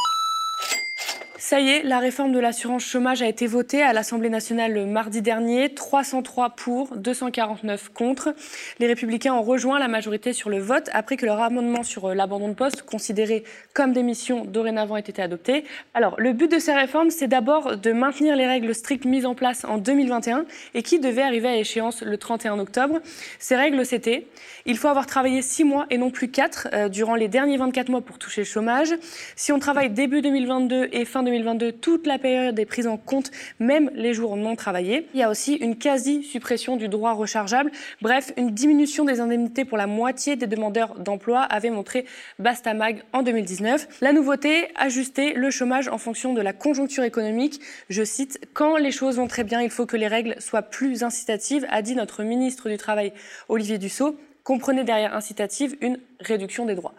Ça 1.48 1.62
y 1.62 1.70
est, 1.70 1.84
la 1.84 2.00
réforme 2.00 2.34
de 2.34 2.40
l'assurance 2.40 2.84
chômage 2.84 3.22
a 3.22 3.26
été 3.26 3.48
votée 3.48 3.82
à 3.82 3.94
l'Assemblée 3.94 4.30
nationale 4.30 4.74
le 4.74 4.86
mardi 4.86 5.22
dernier. 5.22 5.74
303 5.74 6.50
pour, 6.58 6.98
249 6.98 7.88
contre. 7.94 8.36
Les 8.80 8.88
Républicains 8.88 9.34
ont 9.34 9.42
rejoint 9.42 9.80
la 9.80 9.88
majorité 9.88 10.34
sur 10.34 10.50
le 10.50 10.60
vote 10.60 10.90
après 10.92 11.16
que 11.16 11.26
leur 11.26 11.42
amendement 11.42 11.84
sur 11.84 12.10
euh, 12.10 12.14
l'abandon 12.14 12.50
de 12.50 12.54
poste, 12.54 12.82
considéré 12.82 13.46
comme 13.74 13.94
démission 13.94 14.44
dorénavant, 14.44 14.98
ait 14.98 15.00
été 15.00 15.22
adopté. 15.22 15.64
Alors, 15.94 16.16
le 16.20 16.34
but 16.34 16.52
de 16.52 16.60
ces 16.60 16.74
réformes, 16.74 17.12
c'est 17.12 17.28
d'abord 17.28 17.78
de 17.78 17.94
maintenir 17.94 18.36
les 18.36 18.46
règles 18.46 18.76
strictes 18.76 19.06
mises 19.06 19.26
en 19.26 19.34
place 19.34 19.64
en 19.64 19.78
2021 19.78 20.44
et 20.74 20.84
qui 20.84 21.00
devaient 21.00 21.22
arriver 21.22 21.48
à 21.48 21.56
échéance 21.56 22.02
le 22.02 22.18
31 22.18 22.60
octobre. 22.60 23.00
Ces 23.40 23.56
règles, 23.56 23.86
c'était 23.86 24.28
il 24.66 24.78
faut 24.78 24.90
avoir 24.90 25.06
travaillé 25.06 25.42
6 25.42 25.64
mois 25.64 25.86
et 25.92 25.98
non 25.98 26.10
plus 26.10 26.30
4 26.30 26.68
euh, 26.74 26.90
durant 26.90 27.16
les 27.16 27.30
derniers 27.30 27.56
24 27.56 27.88
mois 27.88 28.02
pour 28.02 28.18
toucher 28.18 28.42
le 28.42 28.46
chômage. 28.46 28.94
Si 29.38 29.54
on 29.54 29.60
travaille 29.60 29.90
début 29.90 30.22
2022 30.22 30.90
et 30.92 31.06
fin 31.06 31.24
2022, 31.24 31.37
2022, 31.38 31.72
toute 31.74 32.08
la 32.08 32.18
période 32.18 32.58
est 32.60 32.66
prise 32.66 32.88
en 32.88 32.98
compte, 32.98 33.32
même 33.60 33.92
les 33.94 34.14
jours 34.14 34.38
non 34.38 34.56
travaillés. 34.56 35.08
Il 35.14 35.20
y 35.20 35.24
a 35.24 35.30
aussi 35.30 35.54
une 35.56 35.78
quasi-suppression 35.78 36.78
du 36.78 36.88
droit 36.88 37.14
rechargeable. 37.14 37.72
Bref, 38.02 38.34
une 38.38 38.52
diminution 38.52 39.06
des 39.06 39.20
indemnités 39.20 39.66
pour 39.66 39.78
la 39.78 39.88
moitié 39.88 40.36
des 40.36 40.48
demandeurs 40.48 40.96
d'emploi 41.00 41.42
avait 41.42 41.70
montré 41.70 42.06
Bastamag 42.40 43.04
en 43.14 43.24
2019. 43.24 43.88
La 44.02 44.14
nouveauté, 44.14 44.68
ajuster 44.76 45.34
le 45.34 45.50
chômage 45.52 45.88
en 45.88 45.98
fonction 45.98 46.34
de 46.34 46.42
la 46.42 46.54
conjoncture 46.54 47.04
économique. 47.04 47.62
Je 47.90 48.04
cite, 48.04 48.40
quand 48.54 48.78
les 48.78 48.92
choses 48.92 49.18
vont 49.18 49.28
très 49.28 49.44
bien, 49.44 49.62
il 49.62 49.70
faut 49.70 49.86
que 49.86 49.98
les 49.98 50.08
règles 50.08 50.36
soient 50.40 50.64
plus 50.64 51.04
incitatives, 51.04 51.66
a 51.70 51.82
dit 51.82 51.96
notre 51.96 52.24
ministre 52.24 52.70
du 52.70 52.78
Travail 52.78 53.14
Olivier 53.50 53.78
Dussault 53.78 54.18
comprenez 54.48 54.86
derrière 54.86 55.14
incitative 55.14 55.76
une 55.82 56.00
réduction 56.22 56.66
des 56.66 56.74
droits. 56.74 56.94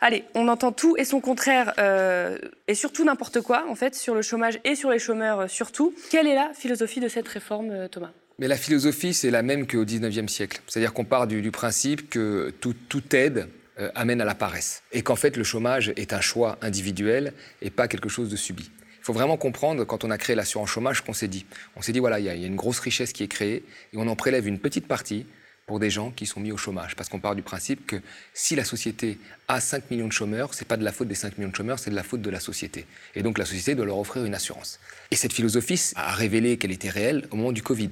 Allez, 0.00 0.24
on 0.34 0.48
entend 0.48 0.72
tout 0.72 0.96
et 0.96 1.04
son 1.04 1.20
contraire, 1.20 1.74
euh, 1.76 2.38
et 2.68 2.74
surtout 2.74 3.04
n'importe 3.04 3.42
quoi, 3.42 3.66
en 3.68 3.74
fait, 3.74 3.94
sur 3.94 4.14
le 4.14 4.22
chômage 4.22 4.58
et 4.64 4.74
sur 4.74 4.90
les 4.90 4.98
chômeurs 4.98 5.40
euh, 5.40 5.46
surtout. 5.46 5.94
Quelle 6.10 6.26
est 6.26 6.34
la 6.34 6.52
philosophie 6.54 7.00
de 7.00 7.08
cette 7.08 7.28
réforme, 7.28 7.70
euh, 7.70 7.86
Thomas? 7.86 8.12
Mais 8.38 8.48
la 8.48 8.56
philosophie, 8.56 9.12
c'est 9.12 9.30
la 9.30 9.42
même 9.42 9.66
qu'au 9.66 9.84
XIXe 9.84 10.32
siècle. 10.32 10.62
C'est-à-dire 10.66 10.94
qu'on 10.94 11.04
part 11.04 11.26
du, 11.26 11.50
principe 11.50 12.08
que 12.08 12.50
tout, 12.60 12.74
aide 13.14 13.48
amène 13.94 14.22
à 14.22 14.24
la 14.24 14.34
paresse. 14.34 14.82
Et 14.92 15.02
qu'en 15.02 15.16
fait, 15.16 15.36
le 15.36 15.44
chômage 15.44 15.92
est 15.96 16.14
un 16.14 16.22
choix 16.22 16.56
individuel 16.62 17.34
et 17.60 17.68
pas 17.68 17.88
quelque 17.88 18.08
chose 18.08 18.30
de 18.30 18.36
subi. 18.36 18.70
Il 19.00 19.04
faut 19.04 19.12
vraiment 19.12 19.36
comprendre, 19.36 19.84
quand 19.84 20.04
on 20.04 20.10
a 20.10 20.18
créé 20.18 20.34
l'assurance 20.34 20.70
chômage, 20.70 21.02
qu'on 21.02 21.12
s'est 21.12 21.28
dit. 21.28 21.44
On 21.76 21.82
s'est 21.82 21.92
dit, 21.92 21.98
voilà, 21.98 22.20
il 22.20 22.26
y, 22.26 22.28
a 22.30 22.34
une 22.34 22.56
grosse 22.56 22.78
richesse 22.78 23.12
qui 23.12 23.22
est 23.22 23.28
créée 23.28 23.64
et 23.92 23.96
on 23.96 24.06
en 24.08 24.16
prélève 24.16 24.46
une 24.46 24.58
petite 24.58 24.86
partie 24.86 25.26
pour 25.66 25.80
des 25.80 25.90
gens 25.90 26.12
qui 26.12 26.26
sont 26.26 26.40
mis 26.40 26.52
au 26.52 26.56
chômage. 26.56 26.94
Parce 26.94 27.08
qu'on 27.08 27.18
part 27.18 27.34
du 27.34 27.42
principe 27.42 27.86
que 27.86 28.00
si 28.32 28.54
la 28.54 28.64
société 28.64 29.18
a 29.48 29.60
5 29.60 29.90
millions 29.90 30.06
de 30.06 30.12
chômeurs, 30.12 30.54
c'est 30.54 30.66
pas 30.66 30.76
de 30.76 30.84
la 30.84 30.92
faute 30.92 31.08
des 31.08 31.16
5 31.16 31.38
millions 31.38 31.50
de 31.50 31.56
chômeurs, 31.56 31.78
c'est 31.80 31.90
de 31.90 31.96
la 31.96 32.04
faute 32.04 32.22
de 32.22 32.30
la 32.30 32.40
société. 32.40 32.86
Et 33.16 33.22
donc 33.22 33.36
la 33.36 33.44
société 33.44 33.74
doit 33.74 33.84
leur 33.84 33.98
offrir 33.98 34.24
une 34.24 34.34
assurance. 34.34 34.78
Et 35.10 35.16
cette 35.16 35.32
philosophie 35.32 35.92
a 35.96 36.12
révélé 36.12 36.56
qu'elle 36.56 36.70
était 36.70 36.90
réelle 36.90 37.26
au 37.32 37.36
moment 37.36 37.52
du 37.52 37.62
Covid. 37.62 37.90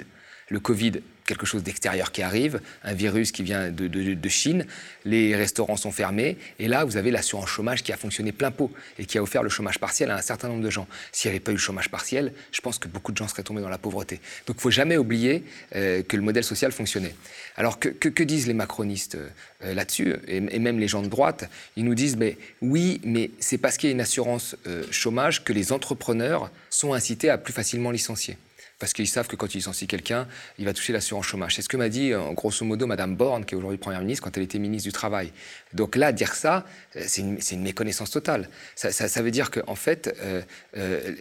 Quelque 1.26 1.47
chose 1.47 1.62
d'extérieur 1.62 2.12
qui 2.12 2.23
arrive, 2.23 2.61
un 2.83 2.95
virus 2.95 3.33
qui 3.33 3.43
vient 3.43 3.71
de, 3.71 4.28
Chine, 4.28 4.66
les 5.04 5.37
restaurants 5.37 5.76
sont 5.76 5.93
fermés, 5.93 6.37
et 6.59 6.69
là, 6.69 6.85
vous 6.85 6.97
avez 6.97 7.11
l'assurance 7.11 7.49
chômage 7.49 7.83
qui 7.83 7.93
a 7.93 7.97
fonctionné 7.97 8.33
plein 8.33 8.50
pot 8.50 8.73
et 8.99 9.07
qui 9.07 9.19
a 9.19 9.23
offert 9.23 9.43
le 9.43 9.49
chômage 9.49 9.78
partiel 9.78 10.11
à 10.11 10.16
un 10.16 10.23
certain 10.23 10.49
nombre 10.49 10.62
de 10.62 10.71
gens. 10.71 10.87
S'il 11.12 11.31
n'y 11.31 11.37
avait 11.37 11.45
pas 11.45 11.52
eu 11.52 11.54
le 11.54 11.61
chômage 11.61 11.90
partiel, 11.90 12.33
je 12.52 12.61
pense 12.61 12.78
que 12.78 12.88
beaucoup 12.88 13.12
de 13.12 13.16
gens 13.16 13.28
seraient 13.28 13.43
tombés 13.43 13.61
dans 13.61 13.69
la 13.69 13.78
pauvreté. 13.78 14.16
Donc 14.47 14.57
il 14.57 14.59
ne 14.59 14.62
faut 14.62 14.71
jamais 14.71 14.97
oublier 14.97 15.45
euh, 15.75 16.02
que 16.02 16.16
le 16.16 16.23
modèle 16.23 16.45
social 16.45 16.73
fonctionnait. 16.73 17.14
Alors 17.57 17.78
que, 17.78 18.23
disent 18.25 18.47
les 18.47 18.54
macronistes 18.54 19.16
euh, 19.16 19.75
là-dessus, 19.75 20.16
et, 20.26 20.40
même 20.40 20.78
les 20.78 20.88
gens 20.88 21.02
de 21.02 21.09
droite 21.09 21.49
Ils 21.76 21.85
nous 21.85 21.95
disent, 21.95 22.16
mais 22.16 22.37
oui, 22.62 23.00
mais 23.04 23.31
c'est 23.38 23.59
parce 23.59 23.76
qu'il 23.76 23.88
y 23.90 23.93
a 23.93 23.95
une 23.95 24.00
assurance 24.00 24.57
euh, 24.66 24.85
chômage 24.90 25.45
que 25.45 25.52
les 25.52 25.73
entrepreneurs 25.73 26.50
sont 26.71 26.95
incités 26.95 27.31
à 27.31 27.38
plus 27.38 27.52
facilement 27.52 27.90
licencier 27.90 28.37
parce 28.78 28.93
qu'ils 28.93 29.09
savent 29.09 29.28
que 29.28 29.37
quand 29.37 29.54
ils 29.54 29.59
licencient 29.59 29.87
quelqu'un, 29.87 30.26
il 30.59 30.64
va 30.64 30.73
toucher 30.73 30.93
l'assurance 30.93 31.26
chômage. 31.26 31.54
C'est 31.57 31.62
ce 31.62 31.69
que 31.69 31.76
m'a 31.76 31.88
dit, 31.88 32.14
en 32.14 32.33
grosso 32.33 32.64
modo, 32.64 32.87
Madame 32.87 33.16
Borne, 33.16 33.45
qui 33.45 33.54
est 33.54 33.59
aujourd'hui 33.59 33.78
Première 33.78 34.00
ministre, 34.00 34.25
quand 34.25 34.37
elle 34.37 34.43
était 34.43 34.59
ministre 34.59 34.88
du 34.88 34.93
Travail. 34.93 35.33
Donc 35.73 35.97
là, 35.97 36.12
dire 36.12 36.35
ça, 36.35 36.64
euh, 36.97 37.04
c'est 37.07 37.23
une, 37.23 37.62
méconnaissance 37.62 38.11
totale. 38.11 38.49
Ça, 38.75 39.23
veut 39.23 39.31
dire 39.31 39.50
qu'en 39.50 39.75
fait, 39.75 40.14
euh, 40.21 40.43
euh, 40.76 41.14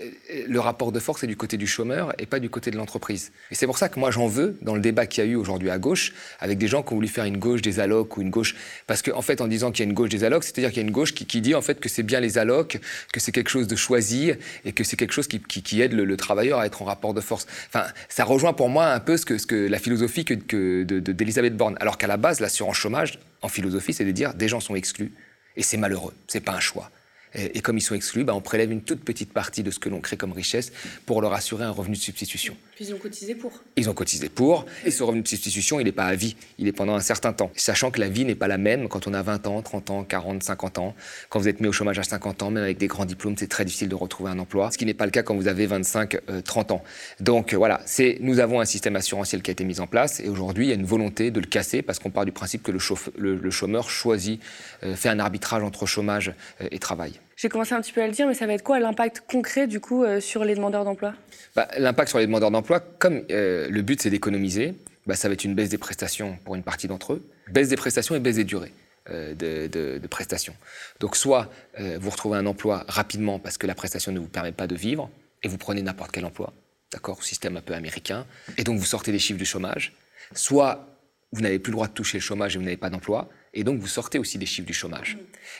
le 0.47 0.59
rapport 0.59 0.91
de 0.91 0.99
force 0.99 1.23
est 1.23 1.27
du 1.27 1.37
côté 1.37 1.57
du 1.57 1.67
chômeur 1.67 2.13
et 2.19 2.25
pas 2.25 2.39
du 2.39 2.49
côté 2.49 2.71
de 2.71 2.77
l'entreprise. 2.77 3.31
Et 3.51 3.55
c'est 3.55 3.65
pour 3.65 3.77
ça 3.77 3.89
que 3.89 3.99
moi, 3.99 4.11
j'en 4.11 4.27
veux, 4.27 4.57
dans 4.61 4.75
le 4.75 4.81
débat 4.81 5.05
qu'il 5.05 5.23
y 5.23 5.27
a 5.27 5.29
eu 5.29 5.35
aujourd'hui 5.35 5.69
à 5.69 5.77
gauche, 5.77 6.13
avec 6.39 6.57
des 6.57 6.67
gens 6.67 6.83
qui 6.83 6.93
ont 6.93 6.95
voulu 6.95 7.07
faire 7.07 7.25
une 7.25 7.37
gauche 7.37 7.61
des 7.61 7.79
allocs 7.79 8.17
ou 8.17 8.21
une 8.21 8.29
gauche... 8.29 8.55
Parce 8.87 9.01
qu'en 9.01 9.17
en 9.17 9.21
fait, 9.21 9.41
en 9.41 9.47
disant 9.47 9.71
qu'il 9.71 9.85
y 9.85 9.87
a 9.87 9.89
une 9.89 9.95
gauche 9.95 10.09
des 10.09 10.23
allocs, 10.23 10.43
c'est-à-dire 10.43 10.69
qu'il 10.69 10.77
y 10.77 10.85
a 10.85 10.87
une 10.87 10.93
gauche 10.93 11.13
qui, 11.13 11.41
dit 11.41 11.55
en 11.55 11.61
fait 11.61 11.79
que 11.79 11.89
c'est 11.89 12.03
bien 12.03 12.19
les 12.19 12.37
allocs, 12.37 12.79
que 13.11 13.19
c'est 13.19 13.31
quelque 13.31 13.49
chose 13.49 13.67
de 13.67 13.75
choisi 13.75 14.31
et 14.65 14.71
que 14.73 14.83
c'est 14.83 14.97
quelque 14.97 15.13
chose 15.13 15.27
qui, 15.27 15.81
aide 15.81 15.93
le 15.93 16.17
travailleur 16.17 16.59
à 16.59 16.65
être 16.65 16.81
en 16.81 16.85
rapport 16.85 17.13
de 17.13 17.21
force. 17.21 17.42
Enfin, 17.67 17.85
ça 18.09 18.23
rejoint 18.23 18.53
pour 18.53 18.69
moi 18.69 18.87
un 18.87 18.99
peu 18.99 19.17
ce 19.17 19.25
que, 19.25 19.67
la 19.67 19.79
philosophie 19.79 20.25
que, 20.25 20.83
d'Elisabeth 20.83 21.55
Borne. 21.55 21.77
Alors 21.79 21.97
qu'à 21.97 22.07
la 22.07 22.17
base, 22.17 22.39
l'assurance 22.39 22.77
chômage, 22.77 23.19
en 23.41 23.49
philosophie, 23.49 23.93
c'est 23.93 24.05
de 24.05 24.11
dire 24.11 24.33
des 24.33 24.47
gens 24.47 24.59
sont 24.59 24.75
exclus 24.75 25.11
et 25.55 25.63
c'est 25.63 25.77
malheureux, 25.77 26.13
c'est 26.27 26.41
pas 26.41 26.53
un 26.53 26.59
choix. 26.59 26.89
Et, 27.35 27.61
comme 27.61 27.77
ils 27.77 27.81
sont 27.81 27.95
exclus, 27.95 28.23
bah, 28.23 28.35
on 28.35 28.41
prélève 28.41 28.71
une 28.71 28.81
toute 28.81 29.03
petite 29.03 29.33
partie 29.33 29.63
de 29.63 29.71
ce 29.71 29.79
que 29.79 29.89
l'on 29.89 30.01
crée 30.01 30.17
comme 30.17 30.33
richesse 30.33 30.71
pour 31.05 31.21
leur 31.21 31.33
assurer 31.33 31.63
un 31.63 31.71
revenu 31.71 31.95
de 31.95 32.01
substitution. 32.01 32.55
Puis 32.75 32.85
ils 32.85 32.93
ont 32.93 32.97
cotisé 32.97 33.35
pour 33.35 33.51
Ils 33.75 33.89
ont 33.89 33.93
cotisé 33.93 34.29
pour. 34.29 34.65
Et 34.85 34.91
ce 34.91 35.03
revenu 35.03 35.21
de 35.21 35.27
substitution, 35.27 35.79
il 35.79 35.85
n'est 35.85 35.91
pas 35.91 36.05
à 36.05 36.15
vie, 36.15 36.35
il 36.59 36.67
est 36.67 36.71
pendant 36.71 36.95
un 36.95 36.99
certain 36.99 37.33
temps. 37.33 37.51
Sachant 37.55 37.91
que 37.91 37.99
la 37.99 38.09
vie 38.09 38.25
n'est 38.25 38.35
pas 38.35 38.47
la 38.47 38.57
même 38.57 38.87
quand 38.87 39.07
on 39.07 39.13
a 39.13 39.21
20 39.21 39.47
ans, 39.47 39.61
30 39.61 39.89
ans, 39.89 40.03
40, 40.03 40.43
50 40.43 40.77
ans. 40.77 40.95
Quand 41.29 41.39
vous 41.39 41.47
êtes 41.47 41.59
mis 41.59 41.67
au 41.67 41.71
chômage 41.71 41.99
à 41.99 42.03
50 42.03 42.43
ans, 42.43 42.51
même 42.51 42.63
avec 42.63 42.77
des 42.77 42.87
grands 42.87 43.05
diplômes, 43.05 43.35
c'est 43.37 43.47
très 43.47 43.65
difficile 43.65 43.89
de 43.89 43.95
retrouver 43.95 44.31
un 44.31 44.39
emploi. 44.39 44.71
Ce 44.71 44.77
qui 44.77 44.85
n'est 44.85 44.93
pas 44.93 45.05
le 45.05 45.11
cas 45.11 45.23
quand 45.23 45.35
vous 45.35 45.47
avez 45.47 45.65
25, 45.65 46.17
30 46.43 46.71
euh, 46.71 46.73
ans. 46.75 46.83
Donc 47.19 47.53
voilà, 47.53 47.81
c'est, 47.85 48.17
nous 48.21 48.39
avons 48.39 48.59
un 48.59 48.65
système 48.65 48.95
assurantiel 48.95 49.41
qui 49.41 49.51
a 49.51 49.53
été 49.53 49.63
mis 49.63 49.79
en 49.79 49.87
place 49.87 50.19
et 50.19 50.29
aujourd'hui, 50.29 50.67
il 50.67 50.69
y 50.69 50.71
a 50.71 50.75
une 50.75 50.85
volonté 50.85 51.31
de 51.31 51.39
le 51.39 51.47
casser 51.47 51.81
parce 51.81 51.99
qu'on 51.99 52.09
part 52.09 52.25
du 52.25 52.31
principe 52.31 52.63
que 52.63 52.71
le, 52.71 53.35
le, 53.35 53.51
chômeur 53.51 53.89
choisit, 53.89 54.41
euh, 54.83 54.95
fait 54.95 55.09
un 55.09 55.19
arbitrage 55.19 55.63
entre 55.63 55.85
chômage 55.85 56.33
euh, 56.61 56.67
et 56.71 56.79
travail. 56.79 57.19
J'ai 57.35 57.49
commencé 57.49 57.73
un 57.73 57.81
petit 57.81 57.91
peu 57.91 58.01
à 58.01 58.07
le 58.07 58.13
dire, 58.13 58.27
mais 58.27 58.33
ça 58.33 58.45
va 58.45 58.53
être 58.53 58.63
quoi 58.63 58.79
l'impact 58.79 59.23
concret 59.27 59.67
du 59.67 59.79
coup 59.79 60.03
euh, 60.03 60.19
sur 60.19 60.45
les 60.45 60.55
demandeurs 60.55 60.85
d'emploi? 60.85 61.13
Bah, 61.55 61.67
L'impact 61.77 62.09
sur 62.09 62.19
les 62.19 62.25
demandeurs 62.25 62.51
d'emploi, 62.51 62.79
comme 62.79 63.23
euh, 63.31 63.67
le 63.69 63.81
but 63.81 64.01
c'est 64.01 64.09
d'économiser, 64.09 64.75
bah, 65.05 65.15
ça 65.15 65.27
va 65.27 65.33
être 65.33 65.43
une 65.43 65.55
baisse 65.55 65.69
des 65.69 65.77
prestations 65.77 66.37
pour 66.45 66.55
une 66.55 66.63
partie 66.63 66.87
d'entre 66.87 67.13
eux, 67.13 67.27
baisse 67.51 67.69
des 67.69 67.75
prestations 67.75 68.15
et 68.15 68.19
baisse 68.19 68.35
des 68.35 68.43
durées. 68.43 68.71
Euh, 69.09 69.33
de, 69.35 70.07
prestations. 70.07 70.55
Donc 71.01 71.17
soit 71.17 71.49
vous 71.77 72.09
retrouvez 72.09 72.37
un 72.37 72.45
emploi 72.45 72.85
rapidement 72.87 73.37
parce 73.37 73.57
que 73.57 73.67
la 73.67 73.75
prestation 73.75 74.13
ne 74.13 74.19
vous 74.19 74.29
permet 74.29 74.53
pas 74.53 74.67
de 74.67 74.75
vivre 74.75 75.09
et 75.41 75.49
vous 75.49 75.57
prenez 75.57 75.81
n'importe 75.81 76.11
quel 76.11 76.23
emploi, 76.23 76.53
d'accord, 76.91 77.21
système 77.21 77.57
un 77.57 77.61
peu 77.61 77.73
américain, 77.73 78.25
et 78.57 78.63
donc 78.63 78.77
vous 78.77 78.85
sortez 78.85 79.11
des 79.11 79.19
chiffres 79.19 79.39
du 79.39 79.45
chômage, 79.45 79.93
soit 80.33 80.87
vous 81.33 81.41
n'avez 81.41 81.59
plus 81.59 81.71
le 81.71 81.75
droit 81.75 81.87
de 81.87 81.93
toucher 81.93 82.19
le 82.19 82.21
chômage 82.21 82.55
et 82.55 82.59
vous 82.59 82.63
n'avez 82.63 82.77
pas 82.77 82.89
d'emploi, 82.89 83.27
et 83.53 83.63
donc, 83.63 83.79
vous 83.79 83.87
sortez 83.87 84.17
aussi 84.17 84.37
des 84.37 84.45
chiffres 84.45 84.65
du 84.65 84.73
chômage. 84.73 85.17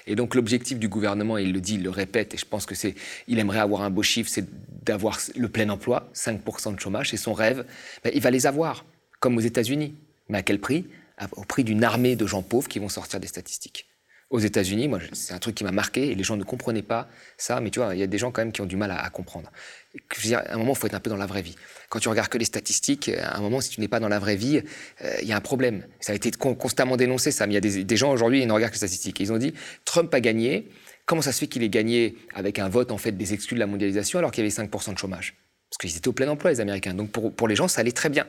Et 0.07 0.15
donc, 0.15 0.33
l'objectif 0.35 0.79
du 0.79 0.87
gouvernement, 0.87 1.37
il 1.37 1.53
le 1.53 1.61
dit, 1.61 1.75
il 1.75 1.83
le 1.83 1.89
répète, 1.89 2.33
et 2.33 2.37
je 2.37 2.45
pense 2.45 2.65
que 2.65 2.75
c'est, 2.75 2.95
il 3.27 3.37
aimerait 3.39 3.59
avoir 3.59 3.83
un 3.83 3.91
beau 3.91 4.01
chiffre, 4.01 4.29
c'est 4.29 4.45
d'avoir 4.83 5.19
le 5.35 5.47
plein 5.47 5.69
emploi, 5.69 6.09
5% 6.15 6.75
de 6.75 6.79
chômage, 6.79 7.11
c'est 7.11 7.17
son 7.17 7.33
rêve. 7.33 7.65
Ben, 8.03 8.11
il 8.13 8.21
va 8.21 8.31
les 8.31 8.47
avoir, 8.47 8.85
comme 9.19 9.37
aux 9.37 9.41
États-Unis. 9.41 9.93
Mais 10.29 10.39
à 10.39 10.43
quel 10.43 10.59
prix? 10.59 10.87
Au 11.33 11.43
prix 11.43 11.63
d'une 11.63 11.83
armée 11.83 12.15
de 12.15 12.25
gens 12.25 12.41
pauvres 12.41 12.67
qui 12.67 12.79
vont 12.79 12.89
sortir 12.89 13.19
des 13.19 13.27
statistiques 13.27 13.87
aux 14.33 14.39
États-Unis, 14.39 14.87
moi, 14.87 14.99
c'est 15.11 15.35
un 15.35 15.37
truc 15.37 15.53
qui 15.53 15.63
m'a 15.63 15.71
marqué 15.71 16.09
et 16.09 16.15
les 16.15 16.23
gens 16.23 16.35
ne 16.35 16.43
comprenaient 16.43 16.81
pas 16.81 17.07
ça, 17.37 17.61
mais 17.61 17.69
tu 17.69 17.79
vois, 17.79 17.93
il 17.93 17.99
y 17.99 18.03
a 18.03 18.07
des 18.07 18.17
gens 18.17 18.31
quand 18.31 18.41
même 18.41 18.51
qui 18.51 18.61
ont 18.61 18.65
du 18.65 18.75
mal 18.75 18.89
à, 18.89 19.07
comprendre. 19.11 19.51
Je 19.93 20.21
veux 20.21 20.27
dire, 20.27 20.39
à 20.39 20.55
un 20.55 20.57
moment, 20.57 20.73
il 20.73 20.75
faut 20.75 20.87
être 20.87 20.95
un 20.95 20.99
peu 20.99 21.11
dans 21.11 21.17
la 21.17 21.27
vraie 21.27 21.43
vie. 21.43 21.55
Quand 21.89 21.99
tu 21.99 22.09
regardes 22.09 22.29
que 22.29 22.39
les 22.39 22.45
statistiques, 22.45 23.09
à 23.09 23.37
un 23.37 23.41
moment, 23.41 23.61
si 23.61 23.69
tu 23.69 23.79
n'es 23.79 23.87
pas 23.87 23.99
dans 23.99 24.07
la 24.07 24.17
vraie 24.17 24.35
vie, 24.35 24.63
euh, 25.03 25.13
il 25.21 25.27
y 25.27 25.33
a 25.33 25.37
un 25.37 25.41
problème. 25.41 25.85
Ça 25.99 26.13
a 26.13 26.15
été 26.15 26.31
constamment 26.31 26.97
dénoncé, 26.97 27.29
ça, 27.29 27.45
mais 27.45 27.53
il 27.53 27.63
y 27.63 27.79
a 27.79 27.83
des, 27.83 27.95
gens 27.95 28.11
aujourd'hui, 28.11 28.41
ils 28.41 28.47
ne 28.47 28.53
regardent 28.53 28.71
que 28.71 28.77
les 28.77 28.87
statistiques. 28.87 29.19
ils 29.19 29.31
ont 29.31 29.37
dit, 29.37 29.53
Trump 29.85 30.11
a 30.11 30.19
gagné. 30.19 30.67
Comment 31.05 31.21
ça 31.21 31.31
se 31.31 31.37
fait 31.37 31.47
qu'il 31.47 31.61
ait 31.61 31.69
gagné 31.69 32.17
avec 32.33 32.57
un 32.57 32.69
vote 32.69 32.91
en 32.91 32.97
fait 32.97 33.11
des 33.11 33.33
exclus 33.35 33.53
de 33.53 33.59
la 33.59 33.67
mondialisation 33.67 34.17
alors 34.17 34.31
qu'il 34.31 34.43
y 34.43 34.47
avait 34.47 34.67
5% 34.67 34.93
de 34.93 34.97
chômage? 34.97 35.35
Parce 35.69 35.77
qu'ils 35.79 35.95
étaient 35.95 36.07
au 36.07 36.13
plein 36.13 36.27
emploi, 36.27 36.49
les 36.49 36.59
Américains. 36.59 36.95
Donc 36.95 37.11
pour, 37.11 37.31
pour 37.31 37.47
les 37.47 37.55
gens, 37.55 37.67
ça 37.67 37.81
allait 37.81 37.91
très 37.91 38.09
bien. 38.09 38.25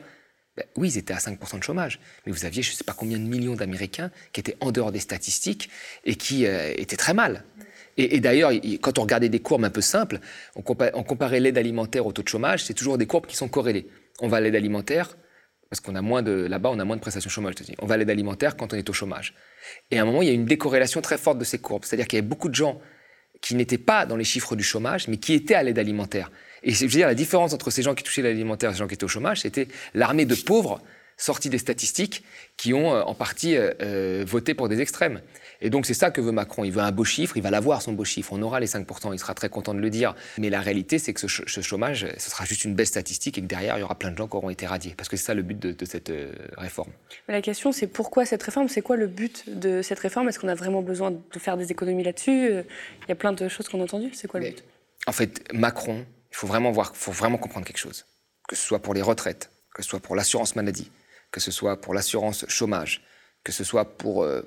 Ben 0.57 0.65
oui, 0.77 0.89
ils 0.89 0.97
étaient 0.97 1.13
à 1.13 1.17
5% 1.17 1.59
de 1.59 1.63
chômage, 1.63 1.99
mais 2.25 2.31
vous 2.31 2.45
aviez 2.45 2.63
je 2.63 2.71
ne 2.71 2.75
sais 2.75 2.83
pas 2.83 2.93
combien 2.93 3.17
de 3.17 3.23
millions 3.23 3.55
d'Américains 3.55 4.09
qui 4.31 4.39
étaient 4.39 4.55
en 4.61 4.71
dehors 4.71 4.91
des 4.91 4.99
statistiques 4.99 5.69
et 6.05 6.15
qui 6.15 6.45
euh, 6.45 6.73
étaient 6.77 6.95
très 6.95 7.13
mal. 7.13 7.43
Et, 7.97 8.19
d'ailleurs, 8.19 8.51
quand 8.81 8.99
on 8.99 9.03
regardait 9.03 9.29
des 9.29 9.39
courbes 9.39 9.63
un 9.63 9.69
peu 9.69 9.79
simples, 9.79 10.19
on, 10.55 10.61
comparait 10.61 11.39
l'aide 11.39 11.57
alimentaire 11.57 12.05
au 12.05 12.11
taux 12.11 12.23
de 12.23 12.27
chômage, 12.27 12.65
c'est 12.65 12.73
toujours 12.73 12.97
des 12.97 13.05
courbes 13.05 13.25
qui 13.25 13.37
sont 13.37 13.47
corrélées. 13.47 13.87
On 14.19 14.27
va 14.27 14.37
à 14.37 14.41
l'aide 14.41 14.55
alimentaire, 14.55 15.15
parce 15.69 15.79
qu'on 15.79 15.95
a 15.95 16.01
moins 16.01 16.21
de 16.21 16.31
là-bas, 16.31 16.71
on 16.71 16.79
a 16.79 16.83
moins 16.83 16.97
de 16.97 17.01
prestations 17.01 17.29
chômage. 17.29 17.55
On 17.79 17.85
va 17.85 17.93
à 17.93 17.97
l'aide 17.97 18.09
alimentaire 18.09 18.57
quand 18.57 18.73
on 18.73 18.75
est 18.75 18.89
au 18.89 18.93
chômage. 18.93 19.33
Et 19.91 19.99
à 19.99 20.01
un 20.01 20.05
moment, 20.05 20.21
il 20.21 20.27
y 20.27 20.31
a 20.31 20.33
une 20.33 20.45
décorrélation 20.45 20.99
très 20.99 21.17
forte 21.17 21.37
de 21.37 21.45
ces 21.45 21.59
courbes. 21.59 21.85
C'est-à-dire 21.85 22.07
qu'il 22.07 22.17
y 22.17 22.19
avait 22.19 22.27
beaucoup 22.27 22.49
de 22.49 22.55
gens 22.55 22.81
qui 23.41 23.55
n'étaient 23.55 23.77
pas 23.77 24.05
dans 24.05 24.17
les 24.17 24.23
chiffres 24.23 24.55
du 24.55 24.63
chômage, 24.63 25.07
mais 25.07 25.17
qui 25.17 25.33
étaient 25.33 25.55
à 25.55 25.63
l'aide 25.63 25.79
alimentaire. 25.79 26.31
Et 26.65 26.71
je 26.71 26.83
veux 26.83 26.89
dire, 26.89 27.07
la 27.07 27.15
différence 27.15 27.53
entre 27.53 27.69
ces 27.71 27.83
gens 27.83 27.95
qui 27.95 28.03
touchaient 28.03 28.23
l'alimentaire 28.23 28.71
et 28.71 28.73
ces 28.73 28.79
gens 28.79 28.87
qui 28.87 28.95
étaient 28.95 29.05
au 29.05 29.07
chômage, 29.07 29.41
c'était 29.41 29.67
l'armée 29.93 30.25
de 30.25 30.35
pauvres 30.35 30.81
sortis 31.17 31.49
des 31.49 31.57
statistiques 31.57 32.23
qui 32.57 32.73
ont 32.73 32.93
euh, 32.93 33.01
en 33.03 33.13
partie 33.13 33.55
euh, 33.55 33.71
euh, 33.81 34.25
voté 34.27 34.53
pour 34.53 34.67
des 34.67 34.81
extrêmes. 34.81 35.21
Et 35.61 35.69
donc 35.69 35.85
c'est 35.85 35.93
ça 35.93 36.11
que 36.11 36.19
veut 36.19 36.31
Macron. 36.31 36.65
Il 36.65 36.71
veut 36.71 36.81
un 36.81 36.91
beau 36.91 37.05
chiffre, 37.05 37.37
il 37.37 37.43
va 37.43 37.49
l'avoir 37.49 37.81
son 37.81 37.93
beau 37.93 38.03
chiffre. 38.03 38.33
On 38.33 38.41
aura 38.41 38.59
les 38.59 38.67
5%, 38.67 39.13
il 39.13 39.19
sera 39.19 39.33
très 39.33 39.47
content 39.47 39.73
de 39.73 39.79
le 39.79 39.89
dire. 39.89 40.13
Mais 40.37 40.49
la 40.49 40.59
réalité, 40.59 40.99
c'est 40.99 41.13
que 41.13 41.25
ce, 41.27 41.61
chômage, 41.61 42.07
ce 42.17 42.29
sera 42.29 42.43
juste 42.43 42.65
une 42.65 42.75
belle 42.75 42.87
statistique 42.87 43.37
et 43.37 43.41
que 43.41 43.47
derrière, 43.47 43.77
il 43.77 43.81
y 43.81 43.83
aura 43.83 43.95
plein 43.95 44.11
de 44.11 44.17
gens 44.17 44.27
qui 44.27 44.35
auront 44.35 44.49
été 44.49 44.65
radiés. 44.65 44.93
Parce 44.97 45.07
que 45.07 45.15
c'est 45.15 45.23
ça 45.23 45.33
le 45.33 45.43
but 45.43 45.57
de, 45.57 45.85
cette 45.85 46.11
réforme. 46.57 46.91
Mais 47.27 47.33
la 47.33 47.41
question, 47.41 47.71
c'est 47.71 47.87
pourquoi 47.87 48.25
cette 48.25 48.43
réforme? 48.43 48.67
C'est 48.67 48.81
quoi 48.81 48.97
le 48.97 49.07
but 49.07 49.45
de 49.47 49.81
cette 49.81 49.99
réforme? 49.99 50.27
Est-ce 50.27 50.39
qu'on 50.39 50.49
a 50.49 50.55
vraiment 50.55 50.81
besoin 50.81 51.11
de 51.11 51.39
faire 51.39 51.55
des 51.55 51.71
économies 51.71 52.03
là-dessus? 52.03 52.49
Il 52.49 53.09
y 53.09 53.11
a 53.11 53.15
plein 53.15 53.31
de 53.31 53.47
choses 53.47 53.69
qu'on 53.69 53.79
a 53.79 53.83
entendues. 53.83 54.11
C'est 54.13 54.27
quoi 54.27 54.41
le 54.41 54.47
but? 54.47 54.63
En 55.07 55.13
fait, 55.13 55.41
Macron, 55.53 56.05
il 56.35 56.37
faut 56.37 56.47
vraiment 56.47 56.71
voir, 56.71 56.93
faut 56.93 57.13
vraiment 57.13 57.37
comprendre 57.37 57.65
quelque 57.65 57.77
chose. 57.77 58.05
Que 58.49 58.57
ce 58.57 58.67
soit 58.67 58.79
pour 58.79 58.93
les 58.93 59.01
retraites, 59.01 59.51
que 59.73 59.81
ce 59.81 59.89
soit 59.89 60.01
pour 60.01 60.17
l'assurance 60.17 60.57
maladie, 60.57 60.91
que 61.31 61.39
ce 61.39 61.49
soit 61.49 61.79
pour 61.79 61.93
l'assurance 61.93 62.45
chômage, 62.49 63.01
que 63.45 63.53
ce 63.53 63.63
soit 63.63 63.97
pour, 63.97 64.23
euh, 64.23 64.41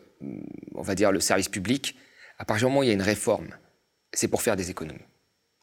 on 0.75 0.83
va 0.83 0.95
dire, 0.95 1.13
le 1.13 1.21
service 1.21 1.49
public, 1.49 1.97
à 2.39 2.45
partir 2.45 2.67
du 2.67 2.71
moment 2.71 2.81
où 2.81 2.83
il 2.83 2.89
y 2.89 2.91
a 2.91 2.95
une 2.95 3.01
réforme, 3.01 3.49
c'est 4.13 4.29
pour 4.29 4.43
faire 4.43 4.55
des 4.55 4.71
économies. 4.71 5.07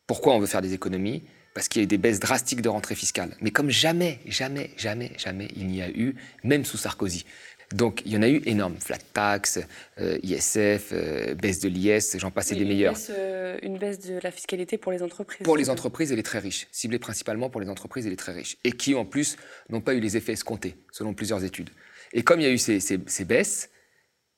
Pourquoi 0.07 0.33
on 0.33 0.39
veut 0.39 0.47
faire 0.47 0.63
des 0.63 0.73
économies? 0.73 1.23
Parce 1.53 1.67
qu'il 1.67 1.81
y 1.81 1.83
a 1.83 1.85
eu 1.85 1.87
des 1.87 1.99
baisses 1.99 2.19
drastiques 2.19 2.61
de 2.61 2.69
rentrée 2.69 2.95
fiscale. 2.95 3.37
Mais 3.39 3.51
comme 3.51 3.69
jamais, 3.69 4.19
jamais, 4.25 4.71
jamais, 4.77 5.11
jamais 5.17 5.47
il 5.55 5.67
n'y 5.67 5.83
a 5.83 5.89
eu, 5.89 6.15
même 6.43 6.65
sous 6.65 6.77
Sarkozy. 6.77 7.23
Donc 7.73 8.01
il 8.05 8.13
y 8.13 8.17
en 8.17 8.21
a 8.21 8.29
eu 8.29 8.41
énorme. 8.45 8.75
Flat 8.79 8.99
tax, 9.13 9.59
euh, 9.99 10.17
ISF, 10.23 10.91
euh, 10.91 11.33
baisse 11.35 11.59
de 11.59 11.69
l'IS, 11.69 12.17
j'en 12.17 12.31
passais 12.31 12.55
des 12.55 12.65
meilleurs. 12.65 12.97
une 13.61 13.77
baisse 13.77 13.99
de 13.99 14.19
la 14.21 14.31
fiscalité 14.31 14.77
pour 14.77 14.91
les 14.91 15.01
entreprises. 15.01 15.43
Pour 15.43 15.57
les 15.57 15.69
entreprises 15.69 16.11
et 16.11 16.15
les 16.15 16.23
très 16.23 16.39
riches, 16.39 16.67
ciblée 16.71 16.99
principalement 16.99 17.49
pour 17.49 17.61
les 17.61 17.69
entreprises 17.69 18.05
et 18.05 18.09
les 18.09 18.15
très 18.15 18.33
riches. 18.33 18.57
Et 18.63 18.71
qui 18.71 18.95
en 18.95 19.05
plus 19.05 19.37
n'ont 19.69 19.81
pas 19.81 19.93
eu 19.93 19.99
les 19.99 20.17
effets 20.17 20.33
escomptés, 20.33 20.75
selon 20.91 21.13
plusieurs 21.13 21.43
études. 21.43 21.69
Et 22.13 22.23
comme 22.23 22.39
il 22.39 22.43
y 22.43 22.49
a 22.49 22.51
eu 22.51 22.57
ces, 22.57 22.79
ces 22.79 23.25
baisses, 23.25 23.69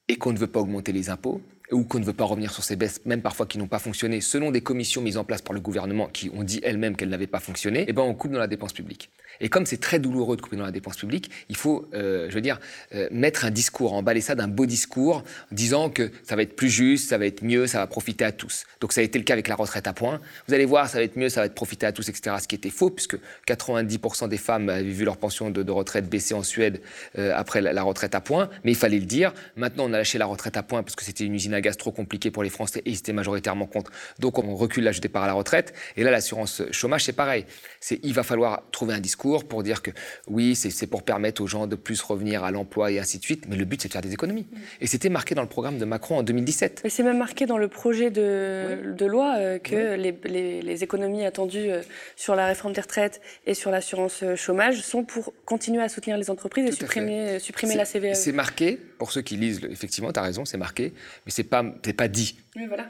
et 0.07 0.17
qu'on 0.17 0.31
ne 0.31 0.37
veut 0.37 0.47
pas 0.47 0.59
augmenter 0.59 0.91
les 0.91 1.09
impôts, 1.09 1.41
ou 1.71 1.83
qu'on 1.83 1.99
ne 1.99 2.05
veut 2.05 2.13
pas 2.13 2.23
revenir 2.23 2.51
sur 2.51 2.63
ces 2.63 2.75
baisses, 2.75 3.01
même 3.05 3.21
parfois 3.21 3.45
qui 3.45 3.57
n'ont 3.57 3.67
pas 3.67 3.79
fonctionné, 3.79 4.21
selon 4.21 4.51
des 4.51 4.61
commissions 4.61 5.01
mises 5.01 5.17
en 5.17 5.23
place 5.23 5.41
par 5.41 5.53
le 5.53 5.59
gouvernement 5.59 6.07
qui 6.07 6.31
ont 6.33 6.43
dit 6.43 6.59
elles-mêmes 6.63 6.95
qu'elles 6.95 7.09
n'avaient 7.09 7.27
pas 7.27 7.39
fonctionné, 7.39 7.85
eh 7.87 7.93
ben 7.93 8.03
on 8.03 8.13
coupe 8.13 8.31
dans 8.31 8.39
la 8.39 8.47
dépense 8.47 8.73
publique. 8.73 9.09
Et 9.39 9.49
comme 9.49 9.65
c'est 9.65 9.79
très 9.79 9.99
douloureux 9.99 10.35
de 10.35 10.41
couper 10.41 10.57
dans 10.57 10.65
la 10.65 10.71
dépense 10.71 10.97
publique, 10.97 11.29
il 11.49 11.55
faut, 11.55 11.87
euh, 11.93 12.27
je 12.29 12.35
veux 12.35 12.41
dire, 12.41 12.59
euh, 12.95 13.07
mettre 13.11 13.45
un 13.45 13.51
discours, 13.51 13.93
emballer 13.93 14.21
ça 14.21 14.35
d'un 14.35 14.47
beau 14.47 14.65
discours, 14.65 15.23
disant 15.51 15.89
que 15.89 16.11
ça 16.23 16.35
va 16.35 16.41
être 16.41 16.55
plus 16.55 16.69
juste, 16.69 17.09
ça 17.09 17.17
va 17.17 17.25
être 17.25 17.43
mieux, 17.43 17.67
ça 17.67 17.79
va 17.79 17.87
profiter 17.87 18.25
à 18.25 18.31
tous. 18.31 18.65
Donc 18.81 18.93
ça 18.93 19.01
a 19.01 19.03
été 19.03 19.17
le 19.19 19.23
cas 19.23 19.33
avec 19.33 19.47
la 19.47 19.55
retraite 19.55 19.87
à 19.87 19.93
points. 19.93 20.19
Vous 20.47 20.53
allez 20.53 20.65
voir, 20.65 20.89
ça 20.89 20.97
va 20.97 21.03
être 21.03 21.17
mieux, 21.17 21.29
ça 21.29 21.41
va 21.41 21.45
être 21.45 21.55
profiter 21.55 21.85
à 21.85 21.91
tous, 21.91 22.09
etc. 22.09 22.35
Ce 22.41 22.47
qui 22.47 22.55
était 22.55 22.69
faux, 22.69 22.89
puisque 22.89 23.17
90% 23.47 24.27
des 24.27 24.37
femmes 24.37 24.69
avaient 24.69 24.83
vu 24.83 25.05
leur 25.05 25.17
pension 25.17 25.49
de, 25.49 25.71
retraite 25.71 26.09
baisser 26.09 26.33
en 26.33 26.43
Suède 26.43 26.81
euh, 27.17 27.33
après 27.35 27.61
la, 27.61 27.83
retraite 27.83 28.15
à 28.15 28.21
points. 28.21 28.49
Mais 28.63 28.71
il 28.71 28.77
fallait 28.77 28.99
le 28.99 29.05
dire. 29.05 29.33
Maintenant, 29.55 29.85
on 29.85 29.93
a 29.93 29.97
lâché 29.97 30.17
la 30.17 30.25
retraite 30.25 30.57
à 30.57 30.63
points 30.63 30.81
parce 30.81 30.95
que 30.95 31.03
c'était 31.03 31.23
une 31.23 31.35
usine 31.35 31.53
gaz 31.61 31.77
trop 31.77 31.91
compliquée 31.91 32.31
pour 32.31 32.43
les 32.43 32.49
Français 32.49 32.81
et 32.85 32.89
ils 32.89 32.97
étaient 32.97 33.13
majoritairement 33.13 33.65
contre. 33.65 33.91
Donc 34.19 34.39
on 34.39 34.55
recule 34.55 34.83
l'âge 34.83 34.97
de 34.97 35.01
départ 35.01 35.23
à 35.23 35.27
la 35.27 35.33
retraite. 35.33 35.73
Et 35.95 36.03
là, 36.03 36.11
l'assurance 36.11 36.61
chômage, 36.71 37.05
c'est 37.05 37.13
pareil. 37.13 37.45
C'est 37.79 37.99
il 38.03 38.13
va 38.13 38.23
falloir 38.23 38.63
trouver 38.71 38.93
un 38.93 38.99
discours 38.99 39.45
pour 39.47 39.63
dire 39.63 39.81
que 39.81 39.91
oui, 40.27 40.55
c'est 40.55 40.87
pour 40.87 41.03
permettre 41.03 41.41
aux 41.41 41.47
gens 41.47 41.67
de 41.67 41.75
plus 41.75 42.01
revenir 42.01 42.43
à 42.43 42.51
l'emploi 42.51 42.91
et 42.91 42.99
ainsi 42.99 43.17
de 43.19 43.23
suite, 43.23 43.45
mais 43.47 43.55
le 43.55 43.65
but 43.65 43.81
c'est 43.81 43.87
de 43.87 43.93
faire 43.93 44.01
des 44.01 44.13
économies. 44.13 44.47
Mm. 44.51 44.57
Et 44.81 44.87
c'était 44.87 45.09
marqué 45.09 45.35
dans 45.35 45.41
le 45.41 45.47
programme 45.47 45.77
de 45.77 45.85
Macron 45.85 46.17
en 46.17 46.23
2017. 46.23 46.81
Et 46.83 46.89
c'est 46.89 47.03
même 47.03 47.17
marqué 47.17 47.45
dans 47.45 47.57
le 47.57 47.67
projet 47.67 48.11
de, 48.11 48.93
de 48.97 49.05
loi 49.05 49.35
euh, 49.37 49.59
que 49.59 49.95
les, 49.95 50.61
les, 50.61 50.83
économies 50.83 51.25
attendues 51.25 51.69
euh, 51.69 51.81
sur 52.15 52.35
la 52.35 52.45
réforme 52.45 52.73
des 52.73 52.81
retraites 52.81 53.21
et 53.45 53.53
sur 53.53 53.71
l'assurance 53.71 54.21
euh, 54.23 54.35
chômage 54.35 54.81
sont 54.81 55.03
pour 55.03 55.33
continuer 55.45 55.81
à 55.81 55.89
soutenir 55.89 56.17
les 56.17 56.29
entreprises 56.29 56.65
et 56.67 56.71
supprimer, 56.71 57.39
supprimer 57.39 57.75
la 57.75 57.85
CVE. 57.85 58.13
C'est 58.13 58.31
marqué, 58.31 58.79
pour 58.97 59.11
ceux 59.11 59.21
qui 59.21 59.37
lisent, 59.37 59.61
effectivement, 59.69 60.11
tu 60.11 60.19
as 60.19 60.23
raison, 60.23 60.45
c'est 60.45 60.57
marqué, 60.57 60.93
mais 61.25 61.31
c'est 61.31 61.43
pas, 61.47 61.63
pas 61.63 62.07
dit 62.07 62.37